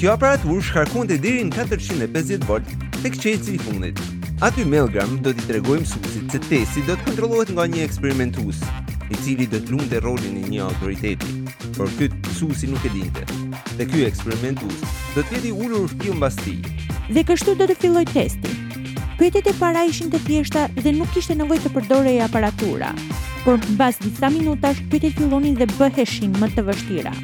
Kjo 0.00 0.16
aparatur 0.16 0.62
shkarkohet 0.64 1.12
deri 1.14 1.24
dirin 1.44 1.52
450 1.56 2.48
volt 2.48 2.76
të 2.98 3.10
këqeci 3.12 3.56
i 3.56 3.62
fundit, 3.68 4.00
Aty 4.42 4.64
Melgram 4.66 5.16
do 5.22 5.30
t'i 5.30 5.46
tregojmë 5.46 5.86
se 5.86 6.00
si 6.10 6.22
testi 6.40 6.82
do 6.88 6.96
të 6.96 7.04
kontrollohet 7.06 7.50
nga 7.54 7.68
një 7.70 7.84
eksperimentues, 7.86 8.58
i 9.10 9.18
cili 9.22 9.46
do 9.46 9.60
të 9.62 9.70
lundë 9.70 10.00
rolin 10.02 10.40
e 10.40 10.48
një 10.50 10.64
autoriteti, 10.64 11.44
por 11.76 11.86
ky 11.98 12.08
mësuesi 12.10 12.66
nuk 12.66 12.82
e 12.82 12.90
dinte. 12.96 13.22
Dhe 13.78 13.86
ky 13.86 14.02
eksperimentues 14.08 14.82
do 15.14 15.22
të 15.22 15.36
jetë 15.38 15.52
ulur 15.54 15.94
i 16.08 16.16
mbasti. 16.18 16.56
Dhe 17.14 17.22
kështu 17.28 17.54
do 17.62 17.68
të 17.70 17.76
filloj 17.84 18.02
testi. 18.10 18.50
Pyetjet 19.20 19.52
e 19.52 19.54
para 19.60 19.84
ishin 19.86 20.10
të 20.10 20.18
thjeshta 20.26 20.66
dhe 20.82 20.90
nuk 20.98 21.14
kishte 21.14 21.38
nevojë 21.38 21.62
të 21.68 21.72
përdorej 21.76 22.16
aparatura. 22.26 22.90
Por 23.46 23.62
mbas 23.76 24.02
disa 24.02 24.32
minutash 24.34 24.82
pyetjet 24.90 25.14
fillonin 25.20 25.54
dhe 25.62 25.70
bëheshin 25.78 26.34
më 26.42 26.50
të 26.56 26.66
vështira. 26.72 27.14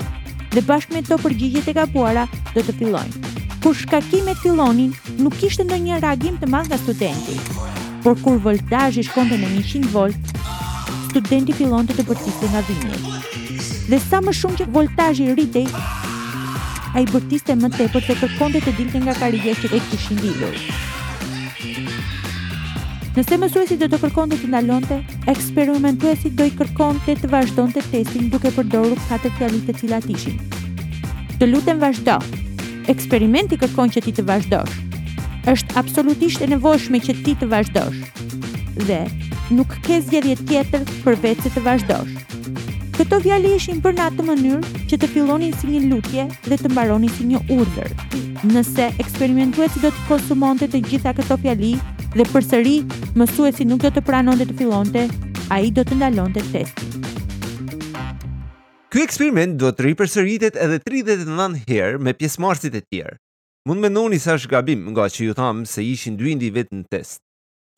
Dhe 0.55 0.63
bashkë 0.71 0.95
me 0.95 1.03
to 1.11 1.19
përgjigjet 1.27 1.75
e 1.75 1.79
kapuara 1.83 2.29
do 2.55 2.63
të 2.63 2.79
fillojnë. 2.79 3.39
Kur 3.63 3.75
shkarkimet 3.77 4.39
fillonin, 4.41 4.93
nuk 5.21 5.35
kishte 5.41 5.65
ndonjë 5.67 5.97
reagim 6.01 6.39
të 6.41 6.47
madh 6.49 6.71
nga 6.71 6.79
studenti. 6.81 7.35
Por 8.01 8.17
kur 8.25 8.39
voltazhi 8.47 9.03
shkonte 9.05 9.37
në 9.37 9.51
100 9.59 9.91
volt, 9.95 10.31
studenti 11.11 11.57
fillonte 11.59 11.93
të 11.99 12.07
bërtiste 12.09 12.49
nga 12.55 12.63
dhimbja. 12.71 13.21
Dhe 13.91 13.99
sa 14.07 14.23
më 14.25 14.33
shumë 14.41 14.63
që 14.63 14.69
voltazhi 14.79 15.27
rritej, 15.37 15.67
i 17.01 17.05
bërtiste 17.13 17.59
më 17.61 17.73
tepër 17.77 18.07
se 18.09 18.17
kërkonte 18.23 18.63
të 18.65 18.75
dilte 18.81 19.05
nga 19.05 19.15
karrija 19.21 19.53
që 19.61 19.75
e 19.77 19.83
kishte 19.91 20.17
ndihur. 20.17 20.57
Nëse 23.19 23.37
mësuesi 23.43 23.77
do 23.77 23.91
të 23.93 24.01
kërkonte 24.07 24.41
të 24.41 24.51
ndalonte, 24.55 25.03
eksperimentuesi 25.35 26.33
do 26.41 26.49
i 26.49 26.57
kërkonte 26.63 27.19
të 27.21 27.29
vazhdonte 27.37 27.85
testin 27.93 28.33
duke 28.33 28.55
përdorur 28.57 29.05
katër 29.11 29.37
fjalitë 29.41 29.67
të 29.73 29.79
cilat 29.83 30.13
ishin. 30.17 30.39
Të 31.41 31.49
lutem 31.53 31.81
vazhdo, 31.81 32.17
Eksperimenti 32.89 33.59
kërkon 33.61 33.91
që 33.95 34.03
ti 34.07 34.13
të 34.17 34.25
vazhdosh. 34.29 34.77
Është 35.51 35.77
absolutisht 35.81 36.43
e 36.45 36.49
nevojshme 36.55 37.01
që 37.05 37.15
ti 37.25 37.35
të 37.41 37.49
vazhdosh. 37.51 38.01
Dhe 38.89 39.03
nuk 39.53 39.75
ke 39.85 40.01
zgjedhje 40.01 40.37
tjetër 40.49 40.85
përveç 41.05 41.45
se 41.45 41.53
të 41.55 41.65
vazhdosh. 41.65 42.17
Këto 42.97 43.19
fjalë 43.25 43.55
ishin 43.57 43.81
për 43.85 43.97
në 43.97 44.07
atë 44.11 44.27
mënyrë 44.29 44.87
që 44.91 44.99
të 45.01 45.09
fillonin 45.15 45.55
si 45.61 45.71
një 45.73 45.83
lutje 45.93 46.27
dhe 46.51 46.59
të 46.61 46.73
mbaronin 46.73 47.13
si 47.17 47.25
një 47.31 47.41
urdhër. 47.57 47.93
Nëse 48.53 48.91
eksperimentuesi 49.01 49.81
do 49.85 49.89
të 49.93 50.07
konsumonte 50.09 50.69
të 50.73 50.83
gjitha 50.91 51.15
këto 51.17 51.41
fjali 51.45 51.75
dhe 52.17 52.29
përsëri 52.33 52.77
mësuesi 53.21 53.69
nuk 53.69 53.85
do 53.87 53.93
të 53.95 54.05
pranonte 54.09 54.49
të 54.51 54.59
fillonte, 54.61 55.09
ai 55.53 55.69
do 55.73 55.85
të 55.87 56.01
ndalonte 56.01 56.45
testin. 56.53 57.09
Ky 58.91 59.05
eksperiment 59.07 59.55
do 59.55 59.69
të 59.71 59.85
ripërsëritet 59.87 60.57
edhe 60.59 60.81
39 60.83 61.61
herë 61.71 61.99
me 62.03 62.11
pjesëmarrësit 62.21 62.75
e 62.75 62.81
tjerë. 62.83 63.13
Mund 63.71 63.79
të 63.79 63.85
mendoni 63.87 64.19
sa 64.19 64.35
është 64.35 64.51
gabim 64.51 64.81
nga 64.91 65.05
që 65.07 65.27
ju 65.29 65.35
tham 65.39 65.61
se 65.73 65.85
ishin 65.93 66.17
dy 66.19 66.33
individ 66.35 66.73
në 66.75 66.89
test. 66.91 67.21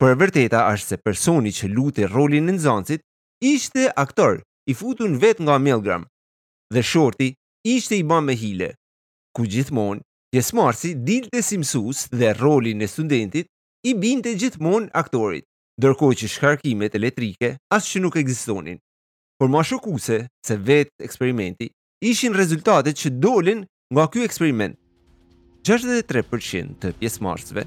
Por 0.01 0.09
e 0.09 0.15
vërteta 0.17 0.63
është 0.73 0.87
se 0.89 0.97
personi 1.05 1.51
që 1.53 1.67
luti 1.75 2.07
rolin 2.09 2.49
e 2.49 2.55
nxënësit 2.57 3.03
ishte 3.51 3.83
aktor, 4.05 4.41
i 4.71 4.73
futur 4.79 5.11
vet 5.13 5.21
vetë 5.37 5.45
nga 5.45 5.57
Milgram. 5.61 6.07
Dhe 6.73 6.81
shorti 6.81 7.29
ishte 7.75 7.95
i 7.95 8.03
bën 8.09 8.25
me 8.25 8.33
hile. 8.41 8.71
Ku 9.37 9.45
gjithmonë 9.53 10.01
pjesëmarrësi 10.33 10.95
dilte 11.09 11.43
si 11.45 11.59
mësues 11.61 12.07
dhe 12.09 12.31
roli 12.41 12.73
i 12.73 12.87
studentit 12.95 13.51
i 13.89 13.93
binte 14.01 14.33
gjithmonë 14.41 14.89
aktorit, 15.03 15.45
ndërkohë 15.77 16.17
që 16.23 16.31
shkarkimet 16.37 16.97
elektrike 16.97 17.59
asçi 17.77 18.01
nuk 18.01 18.17
ekzistonin 18.17 18.79
por 19.37 19.49
ma 19.49 19.63
shokuse 19.65 20.23
se 20.45 20.57
vetë 20.57 21.05
eksperimenti 21.07 21.69
ishin 22.09 22.35
rezultatet 22.37 22.97
që 22.99 23.13
dolin 23.19 23.63
nga 23.93 24.07
ky 24.11 24.23
eksperiment. 24.27 24.75
63% 25.63 26.77
të 26.81 26.93
pjesëmarrësve 26.99 27.63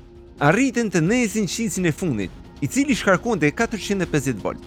arritën 0.46 0.90
të 0.92 1.00
nesin 1.02 1.46
qisin 1.48 1.88
e 1.88 1.92
fundit, 1.96 2.30
i 2.60 2.68
cili 2.68 2.96
shkarkonte 2.96 3.48
450 3.52 4.42
volt. 4.44 4.60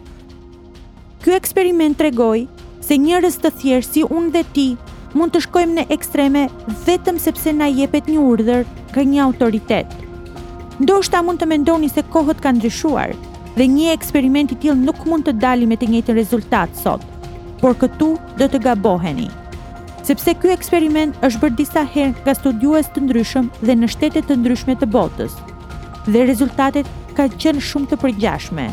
Ky 1.22 1.36
eksperiment 1.38 1.98
tregoi 2.00 2.48
se 2.86 2.98
njërës 2.98 3.38
të 3.44 3.52
thjerë 3.62 3.86
si 3.92 4.06
unë 4.06 4.34
dhe 4.36 4.44
ti 4.56 4.68
mund 5.18 5.34
të 5.34 5.42
shkojmë 5.48 5.78
në 5.78 5.88
ekstreme 5.96 6.46
vetëm 6.88 7.18
sepse 7.22 7.54
na 7.54 7.66
jepet 7.70 8.10
një 8.10 8.22
urdhër 8.32 8.66
nga 8.94 9.06
një 9.14 9.24
autoritet. 9.28 9.98
Ndoshta 10.84 11.22
mund 11.26 11.42
të 11.42 11.50
mendoni 11.54 11.90
se 11.92 12.06
kohët 12.14 12.40
kanë 12.44 12.62
ndryshuar, 12.62 13.12
dhe 13.58 13.66
një 13.68 13.90
eksperiment 13.94 14.52
i 14.54 14.58
tillë 14.62 14.84
nuk 14.86 15.04
mund 15.10 15.26
të 15.28 15.34
dalë 15.42 15.68
me 15.70 15.78
të 15.80 15.88
njëjtin 15.90 16.18
rezultat 16.18 16.78
sot, 16.78 17.04
por 17.62 17.76
këtu 17.82 18.12
do 18.40 18.48
të 18.48 18.62
gaboheni. 18.66 19.28
Sepse 20.08 20.34
ky 20.42 20.52
eksperiment 20.54 21.18
është 21.26 21.42
bërë 21.44 21.58
disa 21.60 21.84
herë 21.94 22.14
nga 22.24 22.34
studiues 22.38 22.88
të 22.96 23.04
ndryshëm 23.08 23.50
dhe 23.62 23.76
në 23.78 23.90
shtete 23.94 24.24
të 24.26 24.40
ndryshme 24.40 24.78
të 24.82 24.88
botës, 24.94 25.36
dhe 26.08 26.24
rezultatet 26.30 26.90
kanë 27.18 27.40
qenë 27.42 27.64
shumë 27.72 27.92
të 27.92 28.00
përgjashme. 28.06 28.70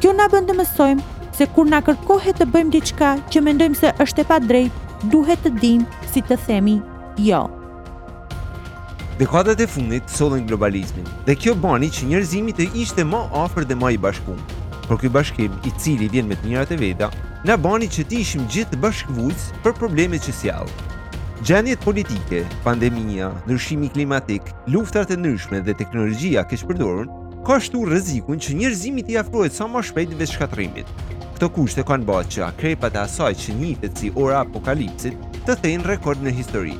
Kjo 0.00 0.14
na 0.16 0.28
bën 0.32 0.46
të 0.48 0.56
mësojmë 0.60 1.12
se 1.36 1.50
kur 1.52 1.68
na 1.68 1.82
kërkohet 1.84 2.40
të 2.40 2.48
bëjmë 2.54 2.74
diçka 2.76 3.14
që 3.32 3.44
mendojmë 3.48 3.80
se 3.82 3.92
është 4.00 4.24
e 4.24 4.28
padrejtë, 4.32 4.82
duhet 5.12 5.44
të 5.44 5.54
dimë 5.60 6.08
si 6.12 6.24
të 6.24 6.40
themi 6.46 6.78
jo. 7.20 7.44
Ja. 7.44 7.46
Dekadat 9.18 9.60
e 9.60 9.66
fundit 9.66 10.04
sollin 10.12 10.44
globalizmin 10.46 11.06
dhe 11.26 11.34
kjo 11.40 11.54
bani 11.56 11.86
që 11.88 12.06
njerëzimi 12.10 12.52
të 12.58 12.64
ishte 12.82 13.00
më 13.08 13.20
afër 13.44 13.64
dhe 13.70 13.76
më 13.80 13.92
i 13.94 14.00
bashkuar. 14.04 14.40
Por 14.88 14.98
ky 15.00 15.08
bashkim, 15.08 15.54
i 15.64 15.70
cili 15.80 16.08
vjen 16.12 16.26
me 16.28 16.36
të 16.36 16.50
mirat 16.50 16.74
e 16.76 16.76
veta, 16.76 17.08
na 17.48 17.56
bani 17.56 17.88
që 17.96 18.04
të 18.10 18.18
ishim 18.22 18.42
gjithë 18.52 18.74
të 18.74 18.80
bashkëvujs 18.82 19.46
për 19.64 19.72
problemet 19.78 20.26
që 20.26 20.34
s'jallë. 20.38 20.74
Gjendjet 21.40 21.80
politike, 21.86 22.42
pandemia, 22.66 23.30
ndryshimi 23.46 23.88
klimatik, 23.96 24.52
luftat 24.74 25.16
e 25.16 25.16
ndryshme 25.16 25.62
dhe 25.64 25.76
teknologjia 25.80 26.44
keq 26.50 26.66
përdorën 26.74 27.08
ka 27.48 27.56
shtu 27.64 27.86
rrezikun 27.88 28.36
që 28.44 28.58
njerëzimi 28.60 29.06
të 29.08 29.16
afrohet 29.22 29.56
sa 29.56 29.64
më 29.64 29.84
shpejt 29.88 30.12
dhe 30.20 30.28
shkatrimit. 30.34 30.92
Këto 31.38 31.48
kushte 31.56 31.86
kanë 31.88 32.04
bërë 32.12 32.28
që 32.36 32.44
akrepat 32.50 33.00
e 33.00 33.02
asaj 33.08 33.32
që 33.46 33.56
njihet 33.64 33.96
si 33.96 34.12
ora 34.12 34.44
apokalipsit 34.44 35.40
të 35.48 35.56
thejnë 35.64 35.88
rekord 35.94 36.20
në 36.28 36.36
histori. 36.36 36.76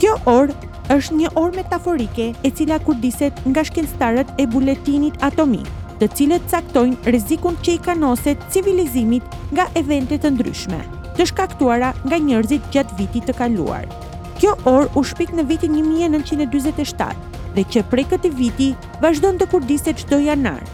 Kjo 0.00 0.18
orë 0.34 0.78
është 0.90 1.14
një 1.16 1.28
orë 1.38 1.54
metaforike 1.56 2.24
e 2.44 2.50
cila 2.50 2.76
kurdiset 2.86 3.40
nga 3.52 3.62
shkenstarët 3.66 4.32
e 4.42 4.46
buletinit 4.50 5.14
atomik, 5.26 5.66
të 6.00 6.06
cilët 6.18 6.48
caktojnë 6.50 7.12
rezikun 7.14 7.58
që 7.64 7.76
i 7.76 7.82
kanoset 7.84 8.42
civilizimit 8.54 9.22
nga 9.54 9.68
eventet 9.80 10.24
të 10.24 10.32
ndryshme, 10.34 10.80
të 11.18 11.26
shkaktuara 11.30 11.92
nga 12.08 12.18
njërzit 12.26 12.66
gjatë 12.74 12.98
vitit 12.98 13.28
të 13.30 13.36
kaluar. 13.38 13.86
Kjo 14.40 14.56
orë 14.66 14.88
u 14.98 15.02
shpik 15.04 15.30
në 15.36 15.44
vitin 15.52 15.78
1927 15.78 17.38
dhe 17.54 17.64
që 17.74 17.84
prej 17.92 18.06
këti 18.14 18.32
viti 18.40 18.68
vazhdojnë 19.04 19.42
të 19.42 19.50
kurdiset 19.54 20.02
qdo 20.06 20.18
janar, 20.26 20.64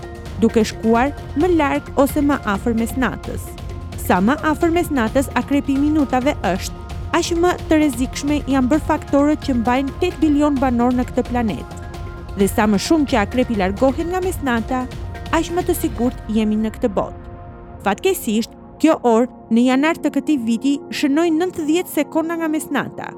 duke 0.40 0.64
shkuar 0.72 1.12
më 1.40 1.52
larkë 1.58 1.96
ose 2.04 2.22
më 2.22 2.40
afer 2.56 2.76
mes 2.78 2.96
natës. 3.02 3.44
Sa 4.06 4.22
më 4.22 4.38
afer 4.46 4.70
mes 4.70 4.88
natës 4.94 5.28
a 5.36 5.42
krepi 5.42 5.74
minutave 5.82 6.36
është 6.54 6.85
ashtë 7.16 7.36
më 7.42 7.50
të 7.68 7.76
rrezikshme 7.78 8.36
janë 8.52 8.68
bërë 8.70 8.86
faktorët 8.90 9.44
që 9.46 9.54
mbajnë 9.62 9.92
8 10.06 10.18
bilion 10.22 10.58
banor 10.60 10.92
në 10.98 11.04
këtë 11.08 11.22
planet. 11.30 11.76
Dhe 12.36 12.48
sa 12.52 12.66
më 12.68 12.80
shumë 12.86 13.08
që 13.10 13.20
akrepi 13.22 13.56
largohen 13.56 14.10
nga 14.12 14.20
mesnata, 14.24 14.82
aq 15.38 15.48
më 15.56 15.64
të 15.68 15.76
sigurt 15.80 16.18
jemi 16.36 16.58
në 16.60 16.74
këtë 16.76 16.90
botë. 16.98 17.38
Fatkesisht, 17.86 18.52
kjo 18.82 18.98
orë 19.12 19.54
në 19.56 19.64
janar 19.70 19.96
të 19.96 20.12
këtij 20.18 20.36
viti 20.44 20.74
shënoi 20.98 21.30
90 21.40 21.92
sekonda 21.96 22.36
nga 22.42 22.50
mesnata. 22.52 23.08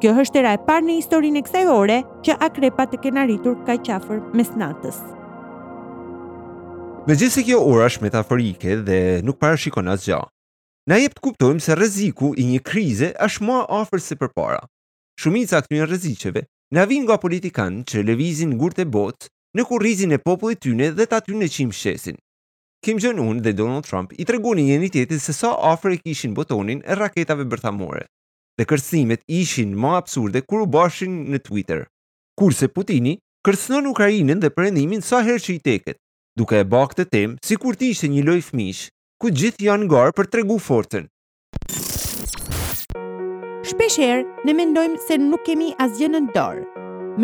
Kjo 0.00 0.16
është 0.24 0.40
era 0.40 0.54
e 0.56 0.62
parë 0.68 0.86
në 0.88 0.96
historinë 1.02 1.40
e 1.40 1.44
kësaj 1.46 1.66
ore 1.74 2.00
që 2.24 2.38
akrepat 2.48 2.94
të 2.94 3.02
kena 3.04 3.26
rritur 3.28 3.58
kaq 3.68 3.92
afër 3.98 4.24
mesnatës. 4.40 5.00
Me 7.04 7.16
gjithë 7.20 7.34
se 7.36 7.46
kjo 7.50 7.60
ura 7.68 7.90
është 7.92 8.06
metaforike 8.08 8.78
dhe 8.88 8.98
nuk 9.28 9.36
parashikon 9.44 9.92
asgjë, 9.92 10.24
na 10.90 10.96
jep 11.00 11.16
të 11.16 11.22
kuptojmë 11.24 11.62
se 11.64 11.74
rreziku 11.78 12.32
i 12.38 12.44
një 12.48 12.60
krize 12.66 13.12
është 13.26 13.46
më 13.48 13.58
afër 13.78 14.02
se 14.04 14.16
përpara. 14.20 14.60
Shumica 15.20 15.62
këtyre 15.64 15.86
rreziqeve 15.88 16.42
na 16.76 16.84
vin 16.90 17.06
nga 17.06 17.16
politikanë 17.22 17.84
që 17.90 18.02
lëvizin 18.04 18.56
gurt 18.60 18.80
e 18.82 18.84
botë 18.84 19.30
në 19.56 19.64
kurrizin 19.68 20.12
e 20.12 20.18
popullit 20.20 20.60
tyne 20.64 20.90
dhe 20.92 21.06
të 21.06 21.18
aty 21.22 21.36
në 21.38 21.72
shesin. 21.72 22.16
Kim 22.84 22.98
Jong-un 23.00 23.40
dhe 23.40 23.54
Donald 23.56 23.86
Trump 23.88 24.12
i 24.20 24.26
treguani 24.28 24.66
njëri 24.68 24.90
tjetrit 24.92 25.22
se 25.24 25.32
sa 25.32 25.54
afër 25.72 25.94
e 25.96 26.00
kishin 26.04 26.34
botonin 26.36 26.82
e 26.84 26.94
raketave 26.94 27.44
bërthamore. 27.48 28.04
Dhe 28.58 28.66
kërcësimet 28.68 29.24
ishin 29.26 29.72
më 29.72 29.94
absurde 29.96 30.42
kur 30.44 30.66
u 30.66 30.66
bashin 30.68 31.14
në 31.32 31.40
Twitter. 31.46 31.86
Kurse 32.36 32.68
Putini 32.68 33.16
kërcënon 33.46 33.88
Ukrainën 33.88 34.40
dhe 34.40 34.52
perëndimin 34.52 35.00
sa 35.02 35.22
herë 35.24 35.40
që 35.42 35.50
i 35.56 35.62
teket, 35.64 35.96
duke 36.36 36.58
e 36.60 36.68
bakë 36.68 36.98
të 36.98 37.08
temë 37.14 37.38
sikur 37.44 37.72
të 37.74 37.88
ishte 37.94 38.10
një 38.12 38.26
lojë 38.28 38.46
fëmijësh 38.50 38.84
ku 39.24 39.30
gjithë 39.32 39.64
janë 39.64 39.86
gorë 39.88 40.12
për 40.12 40.26
tregu 40.32 40.58
fortën. 40.60 41.06
Shpesher, 43.70 44.20
ne 44.44 44.52
mendojmë 44.58 44.98
se 45.00 45.16
nuk 45.22 45.40
kemi 45.46 45.70
asgjë 45.80 46.08
në 46.12 46.20
dorë. 46.34 46.66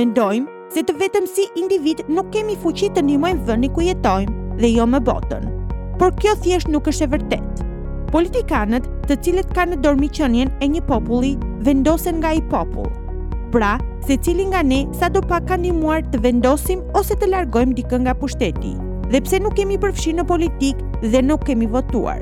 Mendojmë 0.01 0.55
se 0.73 0.81
të 0.89 0.95
vetëm 0.97 1.27
si 1.29 1.45
individ 1.61 2.01
nuk 2.09 2.31
kemi 2.33 2.57
fuqi 2.65 2.89
të 2.97 3.05
ndihmojmë 3.05 3.45
vendi 3.51 3.69
ku 3.77 3.85
jetojmë 3.85 4.57
dhe 4.63 4.73
jo 4.79 4.87
më 4.89 5.03
botën. 5.11 5.45
Por 6.01 6.17
kjo 6.25 6.33
thjesht 6.41 6.73
nuk 6.73 6.89
është 6.89 7.05
e 7.05 7.13
vërtetë. 7.19 7.69
Politikanët, 8.15 8.89
të 9.11 9.21
cilët 9.27 9.53
kanë 9.55 9.77
në 9.77 9.83
dorë 9.85 10.01
miqënien 10.07 10.57
e 10.65 10.71
një 10.73 10.87
populli, 10.89 11.35
vendosen 11.69 12.23
nga 12.25 12.33
i 12.41 12.47
popull. 12.49 12.89
Pra, 13.53 13.77
secili 14.09 14.49
nga 14.49 14.65
ne 14.73 14.87
sado 14.97 15.21
pak 15.29 15.51
ka 15.53 15.61
ndihmuar 15.61 16.07
të 16.09 16.25
vendosim 16.25 16.81
ose 16.97 17.13
të 17.21 17.29
largojmë 17.37 17.77
dikën 17.83 18.09
nga 18.09 18.17
pushteti 18.17 18.79
dhe 19.13 19.19
pse 19.27 19.39
nuk 19.43 19.57
kemi 19.59 19.77
përfshirë 19.83 20.19
në 20.21 20.25
politikë 20.27 21.09
dhe 21.13 21.21
nuk 21.25 21.43
kemi 21.49 21.67
votuar. 21.71 22.21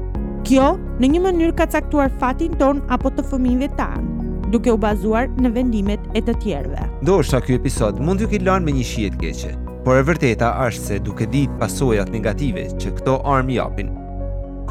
Kjo 0.48 0.70
në 1.02 1.10
një 1.14 1.20
mënyrë 1.24 1.54
ka 1.58 1.66
caktuar 1.74 2.08
fatin 2.22 2.54
ton 2.60 2.80
apo 2.96 3.10
të 3.12 3.24
fëmijëve 3.28 3.68
tan, 3.80 4.06
duke 4.54 4.72
u 4.72 4.78
bazuar 4.80 5.28
në 5.36 5.50
vendimet 5.58 6.06
e 6.16 6.22
të 6.24 6.36
tjerëve. 6.44 6.86
Ndoshta 7.04 7.42
ky 7.44 7.58
episod 7.60 8.00
mund 8.00 8.22
të 8.24 8.30
ketë 8.32 8.48
lanë 8.48 8.66
me 8.68 8.76
një 8.78 8.86
shiet 8.92 9.18
të 9.18 9.22
keqe, 9.26 9.52
por 9.84 10.00
e 10.00 10.06
vërteta 10.08 10.54
është 10.64 10.86
se 10.86 10.98
duke 11.04 11.28
ditë 11.34 11.58
pasojat 11.60 12.12
negative 12.14 12.66
që 12.80 12.94
këto 12.98 13.18
armë 13.36 13.58
japin, 13.58 13.92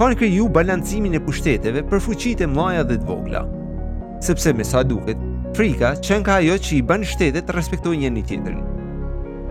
kanë 0.01 0.17
kriju 0.17 0.49
balancimin 0.57 1.19
e 1.19 1.23
pushteteve 1.29 1.85
për 1.91 2.01
fuqitë 2.07 2.47
e 2.47 2.51
mëdha 2.57 2.83
dhe 2.89 2.97
të 3.03 3.09
vogla. 3.13 3.45
Sepse 4.25 4.55
me 4.57 4.65
sa 4.65 4.81
duket, 4.81 5.21
frika 5.53 5.93
qen 6.01 6.25
ka 6.25 6.39
ajo 6.41 6.57
që 6.57 6.79
i 6.79 6.83
bën 6.89 7.05
shtetet 7.13 7.45
të 7.45 7.53
respektojnë 7.59 8.07
njëri 8.07 8.25
tjetrin. 8.31 8.65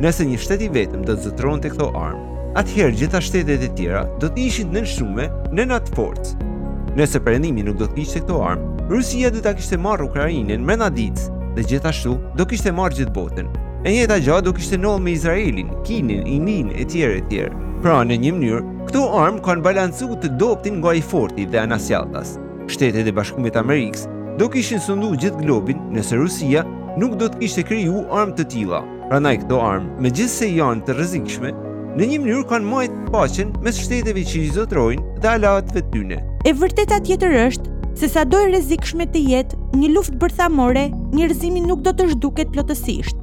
Nëse 0.02 0.26
një 0.26 0.40
shtet 0.42 0.66
i 0.66 0.72
vetëm 0.74 1.07
do 1.07 1.14
të 1.14 1.22
zotëronte 1.31 1.70
këto 1.72 1.87
armë, 1.96 2.33
atëherë 2.57 2.97
gjitha 2.97 3.21
shtetet 3.21 3.62
e 3.66 3.69
tjera 3.77 4.01
do 4.23 4.31
të 4.33 4.47
ishin 4.49 4.71
në 4.73 4.83
shumë 4.95 5.27
në 5.55 5.66
natë 5.73 5.92
forcë. 5.97 6.53
Nëse 6.97 7.21
perëndimi 7.25 7.64
nuk 7.66 7.77
do 7.81 7.85
të 7.88 7.99
kishte 7.99 8.23
këto 8.25 8.38
armë, 8.40 8.71
Rusia 8.88 9.29
do 9.35 9.42
ta 9.45 9.53
kishte 9.59 9.77
marrë 9.81 10.07
Ukrainën 10.09 10.64
më 10.64 10.77
na 10.81 10.88
ditë 10.92 11.35
dhe 11.59 11.66
gjithashtu 11.69 12.14
do 12.38 12.47
kishte 12.49 12.73
marrë 12.73 13.01
gjithë 13.03 13.14
botën. 13.19 13.51
E 13.87 13.92
njëjta 13.92 14.16
gjë 14.25 14.38
do 14.47 14.55
kishte 14.57 14.79
ndodhur 14.81 15.03
me 15.05 15.12
Izraelin, 15.14 15.75
Kinën, 15.87 16.25
Indin 16.37 16.71
e 16.73 16.87
tjerë 16.88 17.19
e 17.21 17.27
tjerë. 17.31 17.64
Pra 17.85 17.99
në 18.09 18.16
një 18.23 18.33
mënyrë, 18.38 18.62
këto 18.88 19.05
armë 19.21 19.45
kanë 19.45 19.64
balancuar 19.66 20.16
të 20.23 20.33
doptin 20.40 20.81
nga 20.81 20.97
i 20.97 21.05
forti 21.05 21.45
dhe 21.53 21.61
anasjalltas. 21.61 22.38
Shtetet 22.73 23.07
e 23.07 23.14
Bashkuara 23.14 23.53
të 23.55 23.62
Amerikës 23.62 24.07
do 24.40 24.49
kishin 24.53 24.81
sundu 24.83 25.12
gjithë 25.21 25.45
globin 25.45 25.85
nëse 25.95 26.16
Rusia 26.19 26.64
nuk 26.97 27.19
do 27.21 27.29
të 27.29 27.45
kishte 27.45 27.66
krijuar 27.69 28.09
armë 28.23 28.38
të 28.40 28.49
tilla. 28.55 28.81
Prandaj 29.11 29.37
këto 29.45 29.61
armë, 29.69 29.92
megjithse 30.03 30.49
janë 30.57 30.83
të 30.88 30.97
rrezikshme, 30.99 31.53
në 31.96 32.06
një 32.11 32.16
mënyrë 32.20 32.44
kanë 32.50 32.66
majt 32.68 32.96
paqen 33.12 33.54
me 33.64 33.72
shteteve 33.72 34.20
që 34.28 34.40
i 34.42 34.48
zotrojnë 34.52 35.14
dhe 35.24 35.28
alat 35.30 35.70
vetë 35.72 35.92
dyne. 35.94 36.16
E 36.44 36.50
vërteta 36.52 36.98
tjetër 37.00 37.32
është, 37.46 37.70
se 38.02 38.11
sa 38.12 38.24
dojë 38.28 38.50
rezik 38.52 38.82
të 39.14 39.22
jetë, 39.30 39.56
një 39.80 39.88
luft 39.94 40.16
bërthamore, 40.20 40.90
një 41.16 41.62
nuk 41.66 41.80
do 41.87 41.92
të 41.92 42.09
shduket 42.11 42.52
plotësisht. 42.52 43.16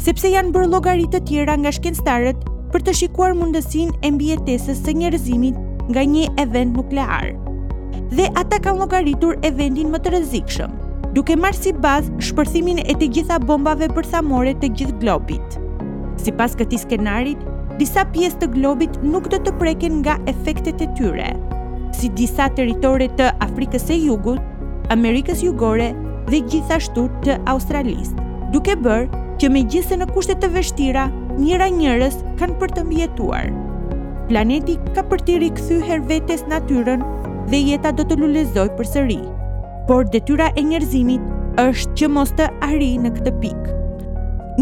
Sepse 0.00 0.28
janë 0.32 0.50
bërë 0.50 0.70
logaritë 0.72 1.12
të 1.12 1.26
tjera 1.28 1.54
nga 1.56 1.70
shkenstarët 1.70 2.42
për 2.72 2.80
të 2.82 2.92
shikuar 2.92 3.34
mundësin 3.38 3.92
e 4.02 4.10
mbjetesës 4.10 4.82
së 4.82 4.92
një 4.94 5.52
nga 5.92 6.02
një 6.02 6.26
event 6.38 6.74
nuklear. 6.76 7.36
Dhe 8.10 8.26
ata 8.34 8.58
kanë 8.58 8.80
logaritur 8.80 9.38
eventin 9.44 9.92
më 9.94 10.02
të 10.02 10.10
rezikshëm, 10.16 10.72
duke 11.14 11.36
marë 11.36 11.56
si 11.62 11.72
bazë 11.72 12.18
shpërthimin 12.18 12.78
e 12.82 12.98
të 12.98 13.08
gjitha 13.14 13.38
bombave 13.38 13.86
bërthamore 13.94 14.54
të 14.58 14.72
gjithë 14.78 14.98
globit. 15.02 15.58
Si 16.22 16.32
pas 16.34 16.50
këti 16.54 16.78
skenarit, 16.82 17.38
disa 17.82 18.04
pjesë 18.14 18.38
të 18.38 18.46
globit 18.54 18.92
nuk 19.02 19.24
do 19.32 19.40
të 19.42 19.50
preken 19.58 19.98
nga 20.04 20.14
efektet 20.30 20.82
e 20.84 20.86
tyre, 20.98 21.32
si 21.98 22.10
disa 22.18 22.44
teritore 22.58 23.08
të 23.18 23.30
Afrikës 23.42 23.88
e 23.90 23.96
Jugut, 24.04 24.38
Amerikës 24.94 25.42
Jugore 25.42 25.88
dhe 26.30 26.38
gjithashtu 26.52 27.08
të 27.24 27.36
Australisë, 27.52 28.26
duke 28.54 28.76
bërë 28.86 29.20
që 29.42 29.50
me 29.50 29.64
gjithse 29.72 29.98
në 29.98 30.06
kushtet 30.14 30.38
të 30.44 30.52
vështira, 30.54 31.08
njëra 31.42 31.66
njërës 31.80 32.20
kanë 32.38 32.54
për 32.62 32.76
të 32.76 32.84
mjetuar. 32.90 33.50
Planeti 34.30 34.76
ka 34.94 35.02
për 35.10 35.26
të 35.26 35.40
rikëthyher 35.44 36.04
vetes 36.12 36.46
natyren 36.52 37.02
dhe 37.50 37.62
jeta 37.72 37.90
do 37.98 38.06
të 38.06 38.20
lullezoj 38.22 38.68
për 38.78 38.92
sëri, 38.92 39.18
por 39.90 40.06
detyra 40.14 40.52
e 40.54 40.62
njerëzimit 40.70 41.58
është 41.66 41.90
që 41.98 42.12
mos 42.14 42.30
të 42.38 42.46
arri 42.68 42.92
në 43.02 43.10
këtë 43.18 43.34
pikë. 43.42 43.76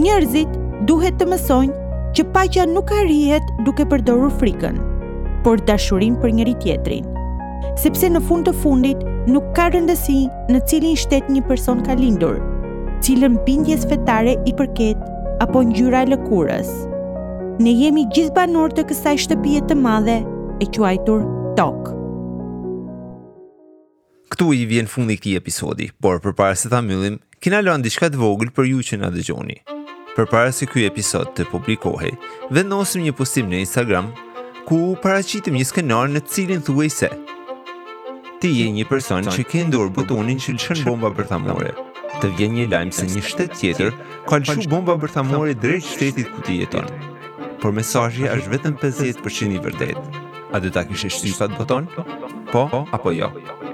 Njerëzit 0.00 0.56
duhet 0.88 1.20
të 1.20 1.28
mësojnë 1.34 1.80
që 2.18 2.24
paqja 2.34 2.64
nuk 2.66 2.90
arrihet 2.94 3.44
duke 3.66 3.84
përdorur 3.90 4.32
frikën, 4.42 4.78
por 5.44 5.60
dashurin 5.68 6.16
për 6.22 6.32
njëri 6.40 6.54
tjetrin. 6.64 7.06
Sepse 7.80 8.08
në 8.10 8.18
fund 8.26 8.48
të 8.48 8.54
fundit 8.64 9.04
nuk 9.30 9.50
ka 9.56 9.68
rëndësi 9.70 10.16
në 10.50 10.62
cilin 10.70 10.96
shtet 10.98 11.28
një 11.30 11.44
person 11.46 11.84
ka 11.86 11.94
lindur, 12.00 12.40
cilën 13.06 13.38
bindjes 13.46 13.86
fetare 13.92 14.34
i 14.50 14.56
përket 14.58 15.06
apo 15.46 15.62
ngjyra 15.70 16.02
e 16.06 16.10
lëkurës. 16.16 16.72
Ne 17.62 17.76
jemi 17.78 18.08
gjithë 18.16 18.48
të 18.74 18.82
kësaj 18.90 19.16
shtëpie 19.28 19.62
të 19.70 19.78
madhe 19.78 20.18
e 20.58 20.66
quajtur 20.66 21.22
Tok. 21.56 21.94
Ktu 24.34 24.52
i 24.54 24.66
vjen 24.66 24.86
fundi 24.86 25.16
këtij 25.16 25.36
episodi, 25.38 25.90
por 26.02 26.18
përpara 26.20 26.54
se 26.56 26.68
ta 26.70 26.80
myllim, 26.80 27.18
kena 27.42 27.60
lënë 27.62 27.82
diçka 27.84 28.06
të 28.10 28.16
vogël 28.18 28.50
për 28.54 28.64
ju 28.70 28.78
që 28.88 28.98
na 29.02 29.10
dëgjoni 29.10 29.58
për 30.16 30.26
para 30.30 30.52
se 30.52 30.66
kjoj 30.66 30.86
episod 30.88 31.30
të 31.36 31.46
publikohi, 31.50 32.12
vendosim 32.54 33.04
një 33.06 33.12
postim 33.18 33.50
në 33.50 33.60
Instagram, 33.64 34.10
ku 34.68 34.80
paracitim 35.02 35.56
një 35.58 35.66
skenar 35.70 36.10
në 36.10 36.24
cilin 36.30 36.62
thuaj 36.66 36.90
se 36.98 37.08
Ti 38.40 38.48
je 38.56 38.68
një 38.72 38.86
person 38.88 39.26
që 39.26 39.42
ke 39.44 39.64
ndur 39.68 39.90
butonin 39.92 40.38
që 40.40 40.54
lëshën 40.56 40.78
bomba 40.86 41.10
bërthamore. 41.16 41.74
Të 42.22 42.30
vjen 42.38 42.54
një 42.56 42.64
lajmë 42.72 42.96
se 42.96 43.04
një 43.12 43.22
shtet 43.26 43.52
tjetër 43.60 43.92
ka 44.30 44.38
lëshu 44.40 44.64
bomba 44.72 44.94
bërthamore 45.02 45.52
drejt 45.60 45.84
shtetit 45.92 46.30
ku 46.32 46.40
ti 46.48 46.56
jeton. 46.62 46.88
Por 47.60 47.76
mesajji 47.76 48.30
është 48.32 48.54
vetëm 48.56 48.80
50% 48.80 49.58
i 49.60 49.64
vërdet. 49.68 50.20
A 50.56 50.64
dhe 50.64 50.72
ta 50.72 50.86
kishe 50.88 51.12
shtypat 51.12 51.58
buton? 51.60 51.90
Po, 51.92 52.06
apo 52.16 52.24
jo? 52.24 52.40
Po, 52.54 52.78
apo 52.96 53.16
jo? 53.24 53.68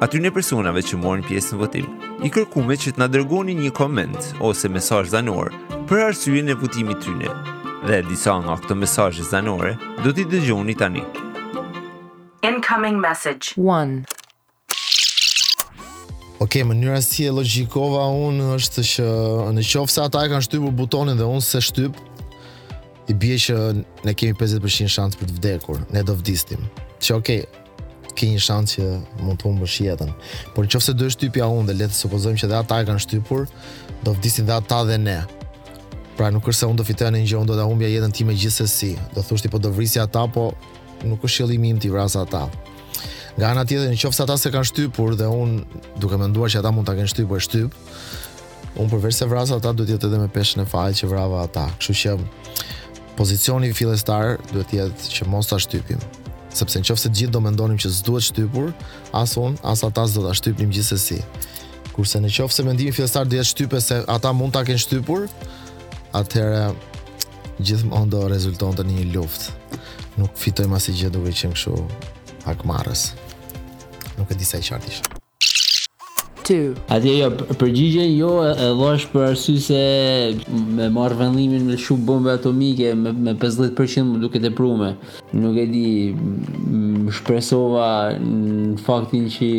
aty 0.00 0.20
një 0.20 0.28
personave 0.34 0.82
që 0.84 0.98
morën 1.00 1.22
pjesë 1.26 1.54
në 1.54 1.58
votim, 1.60 1.86
i 2.26 2.30
kërkume 2.32 2.74
që 2.76 2.92
të 2.96 3.00
nadërgoni 3.00 3.54
një 3.56 3.70
koment 3.76 4.34
ose 4.44 4.68
mesaj 4.68 5.06
zanor 5.14 5.48
për 5.88 6.02
arsye 6.10 6.42
në 6.44 6.56
votimi 6.60 6.92
tyne, 7.00 7.30
dhe 7.88 8.02
disa 8.10 8.34
nga 8.44 8.56
këto 8.60 8.76
mesaj 8.76 9.22
zanore 9.32 9.72
do 10.04 10.12
t'i 10.12 10.26
dëgjoni 10.28 10.74
tani. 10.76 11.04
Incoming 12.44 13.00
message 13.00 13.56
1 13.56 14.04
Ok, 16.44 16.58
mënyra 16.68 17.00
si 17.00 17.24
e 17.24 17.32
logjikova 17.32 18.10
unë 18.28 18.50
është 18.60 18.82
që 18.92 19.04
në 19.56 19.62
qofë 19.64 19.94
se 19.96 20.00
ata 20.04 20.26
e 20.26 20.30
kanë 20.30 20.44
shtypur 20.44 20.76
butonin 20.76 21.16
dhe 21.16 21.24
unë 21.24 21.40
se 21.44 21.62
shtyp, 21.64 21.96
i 23.08 23.14
bje 23.16 23.38
që 23.48 23.56
ne 24.04 24.12
kemi 24.18 24.36
50% 24.44 24.92
shansë 24.92 25.20
për 25.22 25.30
të 25.32 25.36
vdekur, 25.40 25.78
ne 25.96 26.02
do 26.04 26.12
vdistim. 26.20 26.66
Që 27.00 27.14
ok, 27.16 27.30
ke 28.16 28.28
një 28.32 28.40
shans 28.42 28.76
që 28.78 28.86
mund 29.22 29.38
të 29.40 29.46
humbësh 29.50 29.76
jetën. 29.84 30.10
Por 30.56 30.66
nëse 30.68 30.94
do 30.96 31.04
të 31.06 31.12
shtypi 31.14 31.42
a 31.44 31.48
unë 31.52 31.68
dhe 31.70 31.76
le 31.80 31.88
të 31.92 31.98
supozojmë 32.00 32.40
që 32.42 32.48
dhe 32.50 32.58
ata 32.58 32.80
e 32.82 32.88
kanë 32.88 33.02
shtypur, 33.04 33.44
do 34.06 34.14
vdisin 34.16 34.48
dhe 34.48 34.56
ata 34.56 34.80
dhe 34.88 34.96
ne. 35.00 35.18
Pra 36.16 36.30
nuk 36.32 36.48
është 36.48 36.62
se 36.62 36.70
unë 36.70 36.80
do 36.80 36.86
fitoj 36.88 37.10
në 37.12 37.20
një 37.22 37.28
gjë, 37.30 37.40
unë 37.42 37.50
do 37.52 37.56
ta 37.58 37.66
humbja 37.68 37.90
jetën 37.92 38.14
time 38.18 38.36
gjithsesi. 38.40 38.94
Do 39.14 39.20
thosh 39.26 39.44
ti 39.44 39.50
po 39.52 39.60
do 39.60 39.68
vrisja 39.76 40.06
ata, 40.08 40.22
po 40.32 40.46
nuk 41.04 41.26
është 41.28 41.42
qëllimi 41.44 41.74
im 41.74 41.80
ti 41.82 41.90
vrasa 41.92 42.22
ata. 42.24 42.46
Nga 43.36 43.50
ana 43.52 43.64
tjetër, 43.68 43.90
nëse 43.92 44.22
ata 44.24 44.38
se 44.40 44.52
kanë 44.54 44.70
shtypur 44.72 45.16
dhe 45.20 45.28
unë 45.28 45.82
duke 46.00 46.16
menduar 46.20 46.48
që 46.52 46.62
ata 46.62 46.72
mund 46.72 46.88
ta 46.88 46.96
kenë 46.96 47.12
shtypur, 47.12 47.42
shtyp. 47.44 47.76
Unë 48.80 48.92
përveç 48.94 49.20
se 49.20 49.28
vrasa 49.28 49.60
ata, 49.60 49.74
duhet 49.76 49.92
jetë 49.92 50.08
edhe 50.08 50.22
me 50.24 50.32
peshën 50.32 50.64
e 50.64 50.68
fal 50.68 50.96
që 50.96 51.08
vrava 51.12 51.44
ata. 51.44 51.68
Kështu 51.80 51.98
që 52.00 52.16
pozicioni 53.16 53.72
fillestar 53.76 54.38
duhet 54.54 54.72
jetë 54.78 55.12
që 55.16 55.28
mos 55.32 55.52
ta 55.52 55.60
shtypim 55.64 56.00
sepse 56.58 56.80
në 56.80 56.86
qofë 56.88 57.02
se 57.06 57.10
gjithë 57.12 57.34
do 57.36 57.40
mendonim 57.44 57.76
ndonim 57.76 57.82
që 57.82 57.92
zduhet 58.00 58.26
shtypur, 58.30 58.72
as 59.14 59.36
on, 59.40 59.56
as 59.64 59.84
ata 59.86 60.06
s'do 60.08 60.24
të 60.26 60.34
shtypnim 60.40 60.72
gjithë 60.74 60.88
se 60.88 60.98
si. 61.02 61.18
Kurse 61.92 62.20
në 62.20 62.32
qofë 62.38 62.54
se 62.58 62.64
me 62.66 62.74
ndimi 62.76 62.92
dhe 62.92 63.04
jetë 63.04 63.44
shtype 63.50 63.80
se 63.80 64.00
ata 64.16 64.32
mund 64.36 64.54
të 64.56 64.62
aken 64.64 64.80
shtypur, 64.82 65.26
atëherë 66.16 66.72
gjithë 67.64 67.90
më 67.92 68.04
ndo 68.10 68.24
rezulton 68.32 68.76
të 68.76 68.88
një 68.92 69.06
luft. 69.14 69.50
Nuk 70.16 70.32
fitojmë 70.40 70.78
asgjë 70.78 70.98
gjithë 71.02 71.14
duke 71.18 71.34
që 71.36 71.54
kështu 71.54 71.76
këshu 72.46 72.98
Nuk 74.16 74.30
e 74.30 74.34
disa 74.40 74.56
i 74.56 74.64
qartishë 74.64 75.15
too. 76.46 76.74
Atje 76.88 77.16
jo, 77.22 77.30
përgjigje 77.58 78.04
jo, 78.18 78.30
e 78.46 78.70
dhosh 78.78 79.06
për 79.10 79.24
arsye 79.30 79.56
se 79.66 79.80
me 80.76 80.88
marr 80.94 81.14
vendimin 81.18 81.64
me 81.70 81.78
shumë 81.78 82.06
bombe 82.06 82.30
atomike 82.36 82.92
me, 82.98 83.12
me 83.12 83.34
50% 83.40 84.06
më 84.12 84.20
duket 84.22 84.46
e 84.46 84.52
prumë. 84.54 84.92
Nuk 85.42 85.58
e 85.58 85.66
di, 85.72 85.86
shpresova 87.18 87.88
në 88.20 88.76
faktin 88.86 89.26
që 89.34 89.50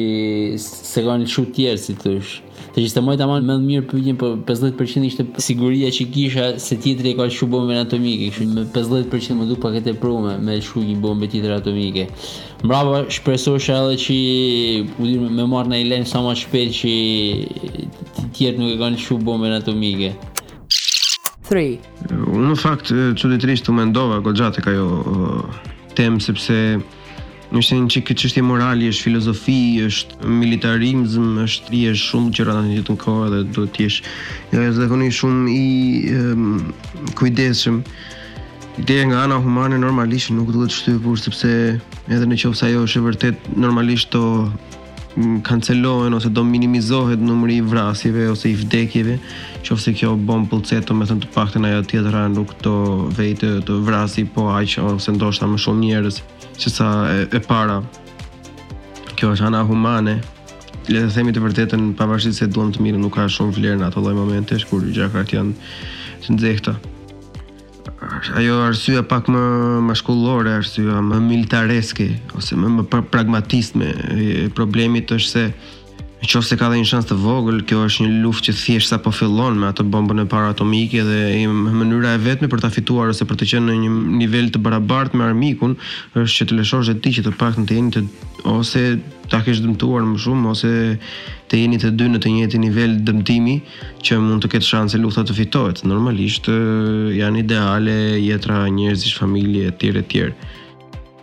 se 0.63 1.03
kanë 1.07 1.27
shumë 1.35 1.55
tjerë 1.59 1.83
si 1.87 1.97
thosh. 2.03 2.37
Se 2.77 2.81
ishte 2.85 3.01
të 3.01 3.23
aman 3.25 3.41
me 3.47 3.55
mirë 3.57 3.87
pyjtjen 3.89 4.17
për 4.21 4.33
50% 4.45 5.05
ishte 5.07 5.23
siguria 5.41 5.87
që 5.89 6.05
kisha 6.13 6.43
se 6.61 6.75
tjetëri 6.77 7.15
e 7.15 7.15
ka 7.17 7.25
shu 7.33 7.47
bombe 7.49 7.73
në 7.73 7.87
atomike 7.87 8.27
me 8.51 8.65
50% 8.75 9.37
më 9.39 9.47
duke 9.49 9.63
pa 9.63 9.71
këtë 9.73 9.95
e 9.97 10.09
me 10.21 10.35
me 10.45 10.57
shu 10.61 10.83
një 10.85 10.99
bombe 11.01 11.25
tjetër 11.25 11.55
atomike 11.55 12.03
Mbrava 12.61 12.99
shpresosha 13.15 13.79
edhe 13.81 13.97
që 14.03 14.17
u 14.99 15.31
me 15.39 15.47
marrë 15.55 15.71
në 15.73 15.79
i 15.81 15.87
lenë 15.91 16.09
sa 16.11 16.21
ma 16.21 16.35
shpet 16.37 16.77
që 16.83 16.93
tjetë 18.37 18.57
nuk 18.61 18.75
e 18.75 18.77
ka 18.83 18.91
shu 19.07 19.17
bombe 19.25 19.49
në 19.49 19.57
atomike 19.63 20.11
3 21.49 21.65
Unë 22.21 22.51
në 22.53 22.59
fakt 22.61 22.93
që 22.93 23.33
ditërisht 23.33 23.65
të 23.65 23.73
mendova, 23.79 24.21
këtë 24.21 24.43
gjatë 24.43 24.61
e 24.61 24.67
ka 24.67 24.77
jo 24.77 24.91
temë 25.97 26.21
sepse 26.29 26.61
Në 27.47 27.61
shën 27.63 27.85
që 27.93 28.01
këtë 28.03 28.23
qështje 28.25 28.41
morali 28.43 28.89
është 28.91 29.05
filozofi, 29.07 29.55
është 29.87 30.31
militarizm, 30.39 31.37
është 31.45 31.73
i 31.79 31.83
është 31.93 32.07
shumë 32.09 32.31
që 32.35 32.45
rrëtë 32.49 32.63
në 32.67 32.73
gjithë 32.73 32.95
në 32.95 33.01
kohë 33.03 33.29
dhe 33.33 33.39
duhet 33.55 33.71
të 33.77 33.83
jeshë. 33.85 34.11
Jo 34.51 34.59
dhe 34.59 34.65
e 34.67 34.73
zekoni 34.81 35.07
shumë 35.19 35.53
i 35.53 35.69
um, 36.17 36.49
kujdesëm. 37.21 37.79
Ideja 38.83 39.05
nga 39.11 39.21
ana 39.29 39.39
humane 39.45 39.79
normalisht 39.85 40.33
nuk 40.35 40.51
duhet 40.53 40.73
të 40.75 40.79
shtypur, 40.81 41.21
sepse 41.23 41.53
edhe 41.79 42.27
në 42.27 42.41
qofë 42.43 42.61
sa 42.65 42.73
jo 42.73 42.83
është 42.89 43.01
e 43.03 43.07
vërtet 43.07 43.47
normalisht 43.63 44.11
të 44.17 44.25
kancelohen 45.41 46.13
ose 46.13 46.29
do 46.29 46.43
minimizohet 46.43 47.19
numri 47.21 47.55
i 47.57 47.61
vrasjeve 47.61 48.29
ose 48.31 48.49
i 48.51 48.55
vdekjeve, 48.55 49.17
qoftë 49.65 49.93
kjo 49.97 50.11
bon 50.29 50.45
pulcet, 50.49 50.85
domethënë 50.85 51.23
të 51.23 51.31
paktën 51.33 51.65
ajo 51.65 51.81
tjetër 51.89 52.17
anë 52.19 52.35
nuk 52.37 52.51
do 52.61 52.73
vëjtë 53.17 53.49
të 53.65 53.77
vrasi 53.87 54.25
po 54.35 54.49
aq 54.53 54.77
ose 54.85 55.15
ndoshta 55.15 55.49
më 55.49 55.59
shumë 55.63 55.85
njerëz, 55.89 56.19
që 56.61 56.69
sa 56.73 56.89
e, 57.13 57.23
e 57.33 57.41
para. 57.49 57.79
Kjo 59.17 59.31
është 59.33 59.47
ana 59.49 59.63
humane. 59.65 60.19
Le 60.87 61.01
të 61.03 61.11
themi 61.17 61.33
të 61.35 61.41
vërtetën 61.43 61.87
pavarësisht 61.99 62.39
se 62.43 62.47
duam 62.51 62.69
të 62.71 62.85
mirë, 62.85 63.01
nuk 63.01 63.17
ka 63.17 63.25
shumë 63.31 63.57
vlerë 63.57 63.81
në 63.81 63.89
ato 63.89 63.99
lloj 64.05 64.13
momentesh, 64.19 64.69
kur 64.69 64.85
gjakrat 64.95 65.33
janë 65.33 66.27
të 66.27 66.37
nxehta 66.37 66.77
ajo 68.35 68.59
arsye 68.67 69.01
pak 69.07 69.27
më 69.31 69.41
maskullore, 69.87 70.53
arsye 70.59 70.83
më 71.01 71.19
militareske 71.29 72.09
ose 72.37 72.57
më, 72.59 72.69
më 72.79 72.87
pra-, 72.91 73.05
pragmatiste. 73.13 73.93
Problemi 74.57 75.03
është 75.03 75.27
se 75.27 75.45
nëse 76.23 76.57
ka 76.57 76.65
dhënë 76.69 76.81
një 76.81 76.89
shans 76.89 77.05
të 77.07 77.15
vogël, 77.21 77.59
kjo 77.69 77.83
është 77.85 78.05
një 78.07 78.15
luftë 78.23 78.47
që 78.49 78.55
thjesht 78.61 78.89
sa 78.91 78.97
po 79.03 79.11
fillon 79.13 79.59
me 79.61 79.67
atë 79.69 79.85
bombën 79.91 80.23
e 80.23 80.25
parë 80.31 80.55
atomike 80.55 81.03
dhe 81.05 81.19
mënyra 81.49 82.15
e 82.17 82.23
vetme 82.25 82.49
për 82.51 82.63
ta 82.65 82.71
fituar 82.73 83.11
ose 83.13 83.27
për 83.29 83.37
të 83.39 83.49
qenë 83.51 83.67
në 83.69 83.75
një 83.83 83.91
nivel 84.23 84.49
të 84.51 84.61
barabartë 84.65 85.19
me 85.19 85.27
armikun 85.29 85.77
është 85.77 86.33
që 86.39 86.47
të 86.49 86.57
lëshosh 86.59 86.89
të 86.95 87.03
ti 87.05 87.13
që 87.19 87.25
të 87.27 87.35
paktën 87.37 87.69
të 87.69 87.77
jeni 87.77 87.93
të 87.93 88.03
ose 88.55 88.81
ta 89.27 89.41
kesh 89.43 89.59
dëmtuar 89.61 90.05
më 90.07 90.15
shumë 90.23 90.51
ose 90.51 90.71
të 91.51 91.59
jeni 91.61 91.79
të 91.81 91.91
dy 91.99 92.07
në 92.13 92.19
të 92.23 92.31
njëjtin 92.35 92.63
nivel 92.63 92.93
dëmtimi 93.07 93.55
që 94.05 94.19
mund 94.23 94.43
të 94.43 94.51
ketë 94.53 94.67
shanse 94.69 94.99
lufta 95.01 95.23
të 95.27 95.35
fitohet. 95.37 95.83
Normalisht 95.87 96.47
janë 97.19 97.41
ideale 97.43 97.97
jetra 98.23 98.63
njerëzish, 98.71 99.17
familje 99.19 99.69
etj 99.71 100.01
etj. 100.03 100.31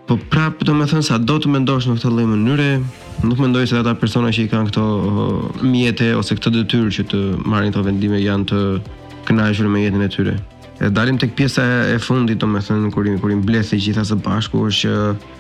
Po 0.04 0.18
prap 0.30 0.60
do 0.60 0.74
të 0.76 0.88
thënë 0.92 1.06
sa 1.06 1.16
do 1.18 1.38
të 1.40 1.48
mendosh 1.52 1.86
në 1.88 1.96
këtë 1.98 2.10
lloj 2.12 2.24
mënyre, 2.34 2.68
nuk 3.24 3.38
mendoj 3.40 3.64
se 3.70 3.78
ata 3.80 3.94
persona 3.96 4.28
që 4.34 4.44
i 4.44 4.50
kanë 4.52 4.68
këto 4.72 5.62
mjete 5.64 6.10
ose 6.18 6.36
këtë 6.36 6.52
detyrë 6.58 6.90
që 6.98 7.04
të 7.12 7.20
marrin 7.48 7.72
këto 7.72 7.86
vendime 7.88 8.20
janë 8.20 8.48
të 8.52 8.60
kënaqur 9.30 9.70
me 9.72 9.86
jetën 9.86 10.04
e 10.04 10.10
tyre. 10.12 10.34
E 10.84 10.90
dalim 10.90 11.16
tek 11.22 11.32
pjesa 11.38 11.64
e 11.94 11.96
fundit, 12.02 12.36
domethënë 12.42 12.90
kur 12.92 13.08
kur 13.22 13.32
i 13.32 13.38
të 13.62 13.78
gjitha 13.80 14.04
së 14.04 14.20
bashku 14.26 14.66
është 14.68 14.92
që 14.92 15.32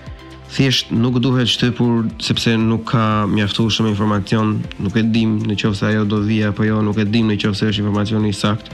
thjesht 0.54 0.90
nuk 0.94 1.18
duhet 1.22 1.48
shtypur 1.50 2.04
sepse 2.22 2.54
nuk 2.60 2.86
ka 2.94 3.24
mjaftu 3.26 3.66
shumë 3.74 3.90
informacion, 3.90 4.54
nuk 4.82 4.96
e 4.96 5.02
dim 5.10 5.40
në 5.50 5.56
qofë 5.60 5.78
se 5.80 5.86
ajo 5.90 6.04
do 6.12 6.20
dhja 6.26 6.52
apo 6.54 6.66
jo, 6.68 6.78
nuk 6.86 7.00
e 7.02 7.06
dim 7.10 7.30
në 7.32 7.38
qofë 7.42 7.58
se 7.60 7.70
është 7.72 7.82
informacion 7.82 8.26
i 8.28 8.32
sakt. 8.34 8.70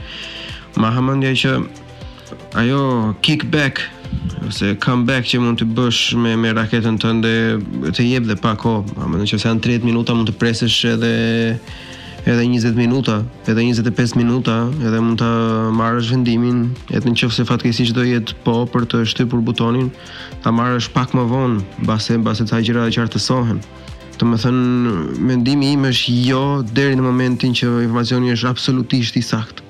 Ma 0.77 0.91
hamëndja 0.95 1.31
që 1.43 1.53
ajo 2.61 2.81
kickback, 3.25 3.81
ose 4.45 4.75
comeback 4.83 5.27
që 5.33 5.41
mund 5.43 5.61
të 5.63 5.69
bësh 5.75 6.03
me, 6.21 6.35
me 6.39 6.53
raketën 6.55 6.99
tënde, 7.01 7.33
të 7.89 8.05
jep 8.11 8.29
dhe 8.29 8.37
pa 8.45 8.53
ko, 8.61 8.77
më 8.93 9.01
hamëndja 9.07 9.31
që 9.33 9.41
se 9.41 9.49
janë 9.49 9.65
30 9.71 9.89
minuta 9.91 10.15
mund 10.17 10.29
të 10.29 10.37
presesh 10.41 10.77
edhe 10.93 11.15
edhe 12.25 12.43
20 12.43 12.75
minuta, 12.77 13.23
edhe 13.47 13.61
25 13.63 14.15
minuta, 14.17 14.53
edhe 14.85 14.99
mund 15.01 15.17
të 15.21 15.29
marrësh 15.77 16.11
vendimin, 16.13 16.59
edhe 16.93 17.09
në 17.09 17.15
qëfë 17.17 17.35
se 17.37 17.45
fatkesisht 17.49 17.95
do 17.97 18.03
jetë 18.05 18.35
po 18.45 18.61
për 18.71 18.85
të 18.91 19.01
shtypur 19.09 19.41
butonin, 19.45 19.87
ta 20.43 20.53
marrësh 20.53 20.91
pak 20.93 21.15
më 21.17 21.25
vonë, 21.31 21.61
base, 21.89 22.17
base 22.21 22.45
të 22.45 22.53
hajgjera 22.57 22.85
dhe 22.87 22.95
qartë 22.97 23.15
të 23.15 23.23
sohen. 23.25 23.61
Të 24.19 24.27
më 24.29 24.37
thënë, 24.43 24.95
mendimi 25.29 25.71
im 25.77 25.87
është 25.89 26.13
jo 26.29 26.41
deri 26.77 26.97
në 26.99 27.05
momentin 27.07 27.55
që 27.57 27.69
informacioni 27.87 28.33
është 28.35 28.51
absolutisht 28.53 29.17
i 29.17 29.23
sakt. 29.25 29.63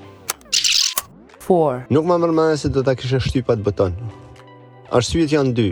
Por 1.47 1.85
Nuk 1.91 2.05
më 2.07 2.17
mërmene 2.25 2.57
se 2.59 2.71
do 2.71 2.83
të 2.83 2.95
kishë 2.99 3.19
shtypat 3.29 3.63
buton. 3.63 3.95
Arsyet 4.91 5.31
janë 5.35 5.55
dy. 5.55 5.69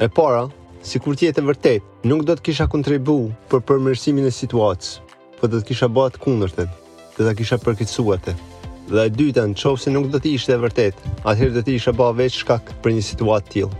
E 0.00 0.08
para, 0.08 0.44
si 0.84 1.00
kur 1.00 1.16
tjetë 1.16 1.40
e 1.40 1.48
vërtet, 1.48 1.88
nuk 2.04 2.24
do 2.28 2.36
të 2.36 2.44
kisha 2.50 2.66
kontribu 2.68 3.16
për 3.50 3.64
përmirësimin 3.68 4.28
e 4.28 4.32
situatës 4.32 4.98
po 5.42 5.50
të 5.50 5.58
kisha 5.66 5.88
bëra 5.90 6.12
të 6.14 6.20
kundërtën. 6.22 6.68
ta 7.16 7.32
kisha 7.34 7.58
përkitsuar 7.58 8.18
Dhe 8.92 9.02
e 9.06 9.10
dyta, 9.14 9.42
në 9.46 9.54
çopsi 9.54 9.90
nuk 9.90 10.06
do 10.10 10.18
të 10.18 10.30
ishte 10.34 10.52
e 10.52 10.58
vërtetë. 10.58 11.02
Atëherë 11.24 11.54
do 11.54 11.60
të 11.62 11.70
isha 11.78 11.92
bëra 11.94 12.14
veç 12.18 12.34
shkak 12.42 12.64
për 12.82 12.90
një 12.94 13.02
situatë 13.08 13.46
të 13.46 13.52
tillë. 13.52 13.74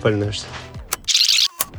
Falëndesh. 0.00 0.40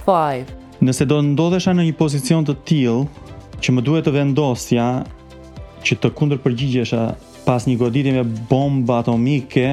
5. 0.06 0.54
Nëse 0.86 1.08
do 1.10 1.18
ndodhesha 1.28 1.74
në 1.74 1.84
një 1.90 1.96
pozicion 1.98 2.46
të 2.46 2.56
tillë 2.70 3.26
që 3.64 3.68
më 3.76 3.84
duhet 3.88 4.06
të 4.08 4.14
vendosja 4.20 4.88
që 5.86 5.98
të 6.02 6.14
kundërpërgjigjesha 6.20 7.02
pas 7.46 7.66
një 7.68 7.76
goditje 7.82 8.14
me 8.20 8.24
bomba 8.52 9.02
atomike, 9.02 9.66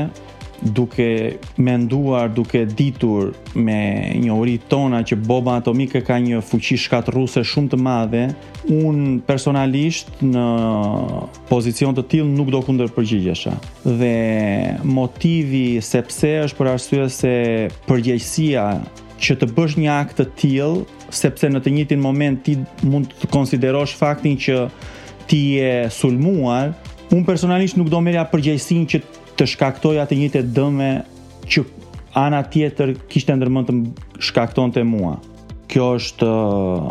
duke 0.73 1.39
menduar, 1.57 2.29
duke 2.29 2.67
ditur 2.75 3.33
me 3.57 4.13
një 4.15 4.33
uri 4.35 4.59
tona 4.69 5.03
që 5.03 5.17
boba 5.25 5.57
atomike 5.61 6.03
ka 6.05 6.19
një 6.21 6.43
fuqi 6.45 6.77
shkatruse 6.81 7.43
shumë 7.45 7.73
të 7.73 7.81
madhe, 7.81 8.23
unë 8.69 9.21
personalisht 9.29 10.13
në 10.21 10.45
pozicion 11.49 11.97
të 11.97 12.05
tilë 12.13 12.29
nuk 12.35 12.53
do 12.53 12.61
kunder 12.65 12.93
përgjigjesha. 12.93 13.55
Dhe 13.85 14.77
motivi 14.85 15.81
sepse 15.85 16.35
është 16.45 16.59
për 16.61 16.73
arsye 16.75 17.09
se 17.11 17.35
përgjegjësia 17.89 18.67
që 19.21 19.39
të 19.43 19.51
bësh 19.57 19.79
një 19.83 19.91
akt 19.97 20.21
të 20.21 20.29
tilë, 20.41 20.85
sepse 21.13 21.49
në 21.51 21.61
të 21.65 21.73
njëtin 21.77 22.01
moment 22.01 22.41
ti 22.47 22.57
mund 22.89 23.13
të 23.21 23.33
konsiderosh 23.35 23.97
faktin 23.99 24.37
që 24.41 24.65
ti 25.31 25.41
je 25.61 25.73
sulmuar, 25.93 26.75
unë 27.13 27.27
personalisht 27.27 27.77
nuk 27.79 27.91
do 27.93 27.99
merja 28.03 28.25
përgjegjësin 28.31 28.85
që 28.91 29.01
të 29.41 29.47
shkaktoj 29.55 29.97
atë 30.03 30.17
njëjtë 30.21 30.41
të 30.45 30.53
dëme 30.57 30.89
që 31.51 31.63
ana 32.21 32.43
tjetër 32.53 32.91
kishtë 33.09 33.33
të 33.33 33.37
ndërmën 33.39 33.67
të 33.71 33.75
shkakton 34.29 34.73
të 34.75 34.83
mua. 34.85 35.15
Kjo 35.71 35.87
është 35.97 36.29
uh, 36.29 36.91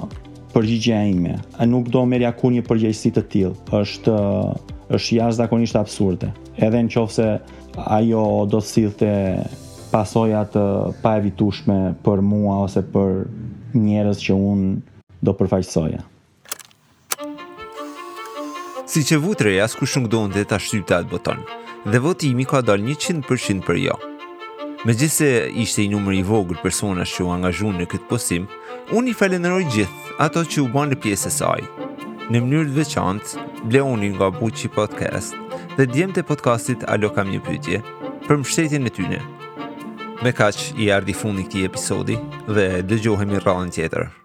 përgjigja 0.55 1.03
ime. 1.11 1.35
A 1.61 1.67
nuk 1.69 1.91
do 1.93 2.01
meri 2.09 2.25
aku 2.25 2.49
një 2.55 2.63
përgjegjësit 2.65 3.17
të 3.19 3.23
tjilë. 3.33 3.55
është, 3.81 4.15
uh, 4.17 4.57
është 4.97 5.15
jashtëzakonisht 5.19 5.75
absurde. 5.77 6.31
Edhe 6.57 6.81
në 6.81 6.89
qofë 6.95 7.15
se 7.19 7.29
ajo 7.99 8.23
do 8.49 8.57
të 8.57 8.69
sithë 8.71 8.95
të 8.97 9.11
pasojat 9.93 10.55
uh, 10.55 10.89
pa 11.03 11.17
evitushme 11.21 11.77
për 12.05 12.21
mua 12.25 12.63
ose 12.65 12.81
për 12.81 13.25
njerëz 13.77 14.17
që 14.25 14.33
unë 14.33 14.75
do 15.21 15.31
përfaqësoja. 15.37 16.01
Si 18.89 19.05
që 19.05 19.17
vutreja, 19.21 19.69
s'ku 19.69 19.85
shumë 19.85 20.09
do 20.09 20.25
në 20.25 20.33
dhe 20.39 20.47
të 20.49 20.55
ashtyta 20.57 21.03
atë 21.03 21.13
botonë 21.13 21.59
dhe 21.85 21.97
votimi 22.01 22.45
ka 22.45 22.59
dal 22.65 22.79
100% 22.81 23.61
për 23.63 23.77
jo. 23.83 23.93
Me 24.85 24.93
gjithë 24.95 25.15
se 25.15 25.29
ishte 25.63 25.83
i 25.83 25.89
numër 25.91 26.17
i 26.19 26.23
vogër 26.27 26.59
persona 26.63 27.05
që 27.07 27.23
u 27.25 27.31
angazhun 27.35 27.77
në 27.79 27.87
këtë 27.91 28.09
posim, 28.11 28.45
unë 28.95 29.11
i 29.11 29.15
falenëroj 29.19 29.63
gjithë 29.75 30.15
ato 30.23 30.43
që 30.45 30.61
u 30.63 30.69
banë 30.75 30.93
në 30.95 30.99
pjesë 31.05 31.27
e 31.31 31.35
saj. 31.37 31.65
Në 32.29 32.43
mënyrë 32.43 32.69
të 32.71 32.77
veçantë, 32.79 33.45
bleoni 33.71 34.11
nga 34.13 34.27
Buqi 34.39 34.71
Podcast 34.75 35.35
dhe 35.77 35.87
djemë 35.89 36.17
të 36.19 36.23
podcastit 36.29 36.83
Alo 36.87 37.11
Kam 37.15 37.31
Një 37.31 37.41
Pytje 37.47 37.81
për 38.27 38.41
mështetjen 38.43 38.87
e 38.87 38.95
tyne. 38.99 39.19
Me 40.23 40.35
kaq 40.35 40.59
i 40.79 40.91
ardi 40.95 41.15
fundi 41.15 41.47
këti 41.47 41.67
episodi 41.71 42.19
dhe 42.47 42.69
dëgjohemi 42.91 43.39
rralën 43.43 43.71
tjetër. 43.75 44.18